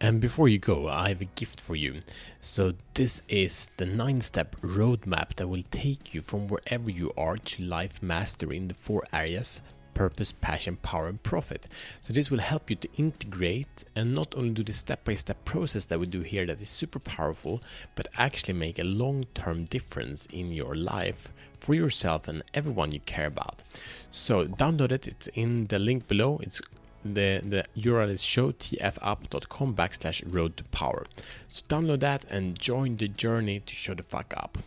and 0.01 0.21
before 0.21 0.49
you 0.49 0.59
go, 0.59 0.89
I 0.89 1.09
have 1.09 1.21
a 1.21 1.27
gift 1.27 1.61
for 1.61 1.77
you. 1.77 1.97
So, 2.41 2.73
this 2.95 3.23
is 3.29 3.71
the 3.77 3.87
nine 3.87 4.21
step 4.21 4.57
roadmap 4.61 5.35
that 5.37 5.49
will 5.49 5.65
take 5.71 6.15
you 6.15 6.23
from 6.23 6.49
wherever 6.49 6.91
you 6.91 7.13
are 7.17 7.37
to 7.37 7.63
life 7.63 8.03
mastery 8.03 8.57
in 8.57 8.69
the 8.69 8.75
four 8.75 9.03
areas 9.13 9.61
purpose, 9.99 10.31
passion, 10.31 10.77
power, 10.77 11.09
and 11.09 11.21
profit. 11.25 11.67
So, 12.03 12.13
this 12.13 12.31
will 12.31 12.39
help 12.53 12.71
you 12.71 12.77
to 12.77 12.89
integrate 12.97 13.85
and 13.97 14.15
not 14.15 14.33
only 14.37 14.51
do 14.51 14.63
the 14.63 14.73
step 14.73 15.05
by 15.05 15.17
step 15.17 15.45
process 15.45 15.87
that 15.87 15.99
we 15.99 16.07
do 16.07 16.21
here 16.21 16.47
that 16.47 16.61
is 16.61 16.71
super 16.71 17.01
powerful, 17.01 17.61
but 17.97 18.07
actually 18.17 18.55
make 18.55 18.79
a 18.79 18.85
long 18.85 19.25
term 19.35 19.65
difference 19.65 20.27
in 20.27 20.53
your 20.53 20.77
life 20.77 21.33
for 21.59 21.75
yourself 21.75 22.29
and 22.29 22.45
everyone 22.55 22.93
you 22.93 23.01
care 23.01 23.27
about. 23.27 23.65
So 24.13 24.47
download 24.47 24.93
it. 24.93 25.09
It's 25.09 25.27
in 25.35 25.67
the 25.67 25.81
link 25.81 26.07
below. 26.07 26.39
It's 26.45 26.61
the, 27.05 27.41
the 27.53 27.65
URL 27.77 28.13
is 28.13 28.23
showtfup.com 28.23 29.75
backslash 29.75 30.23
road 30.33 30.57
to 30.59 30.65
power. 30.65 31.07
So 31.49 31.65
download 31.69 32.01
that 32.01 32.25
and 32.31 32.57
join 32.57 32.97
the 32.99 33.09
journey 33.09 33.59
to 33.61 33.75
show 33.75 33.95
the 33.95 34.05
fuck 34.05 34.33
up. 34.37 34.59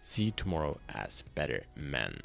See 0.00 0.24
you 0.24 0.30
tomorrow 0.30 0.78
as 0.88 1.24
better 1.34 1.64
men. 1.76 2.22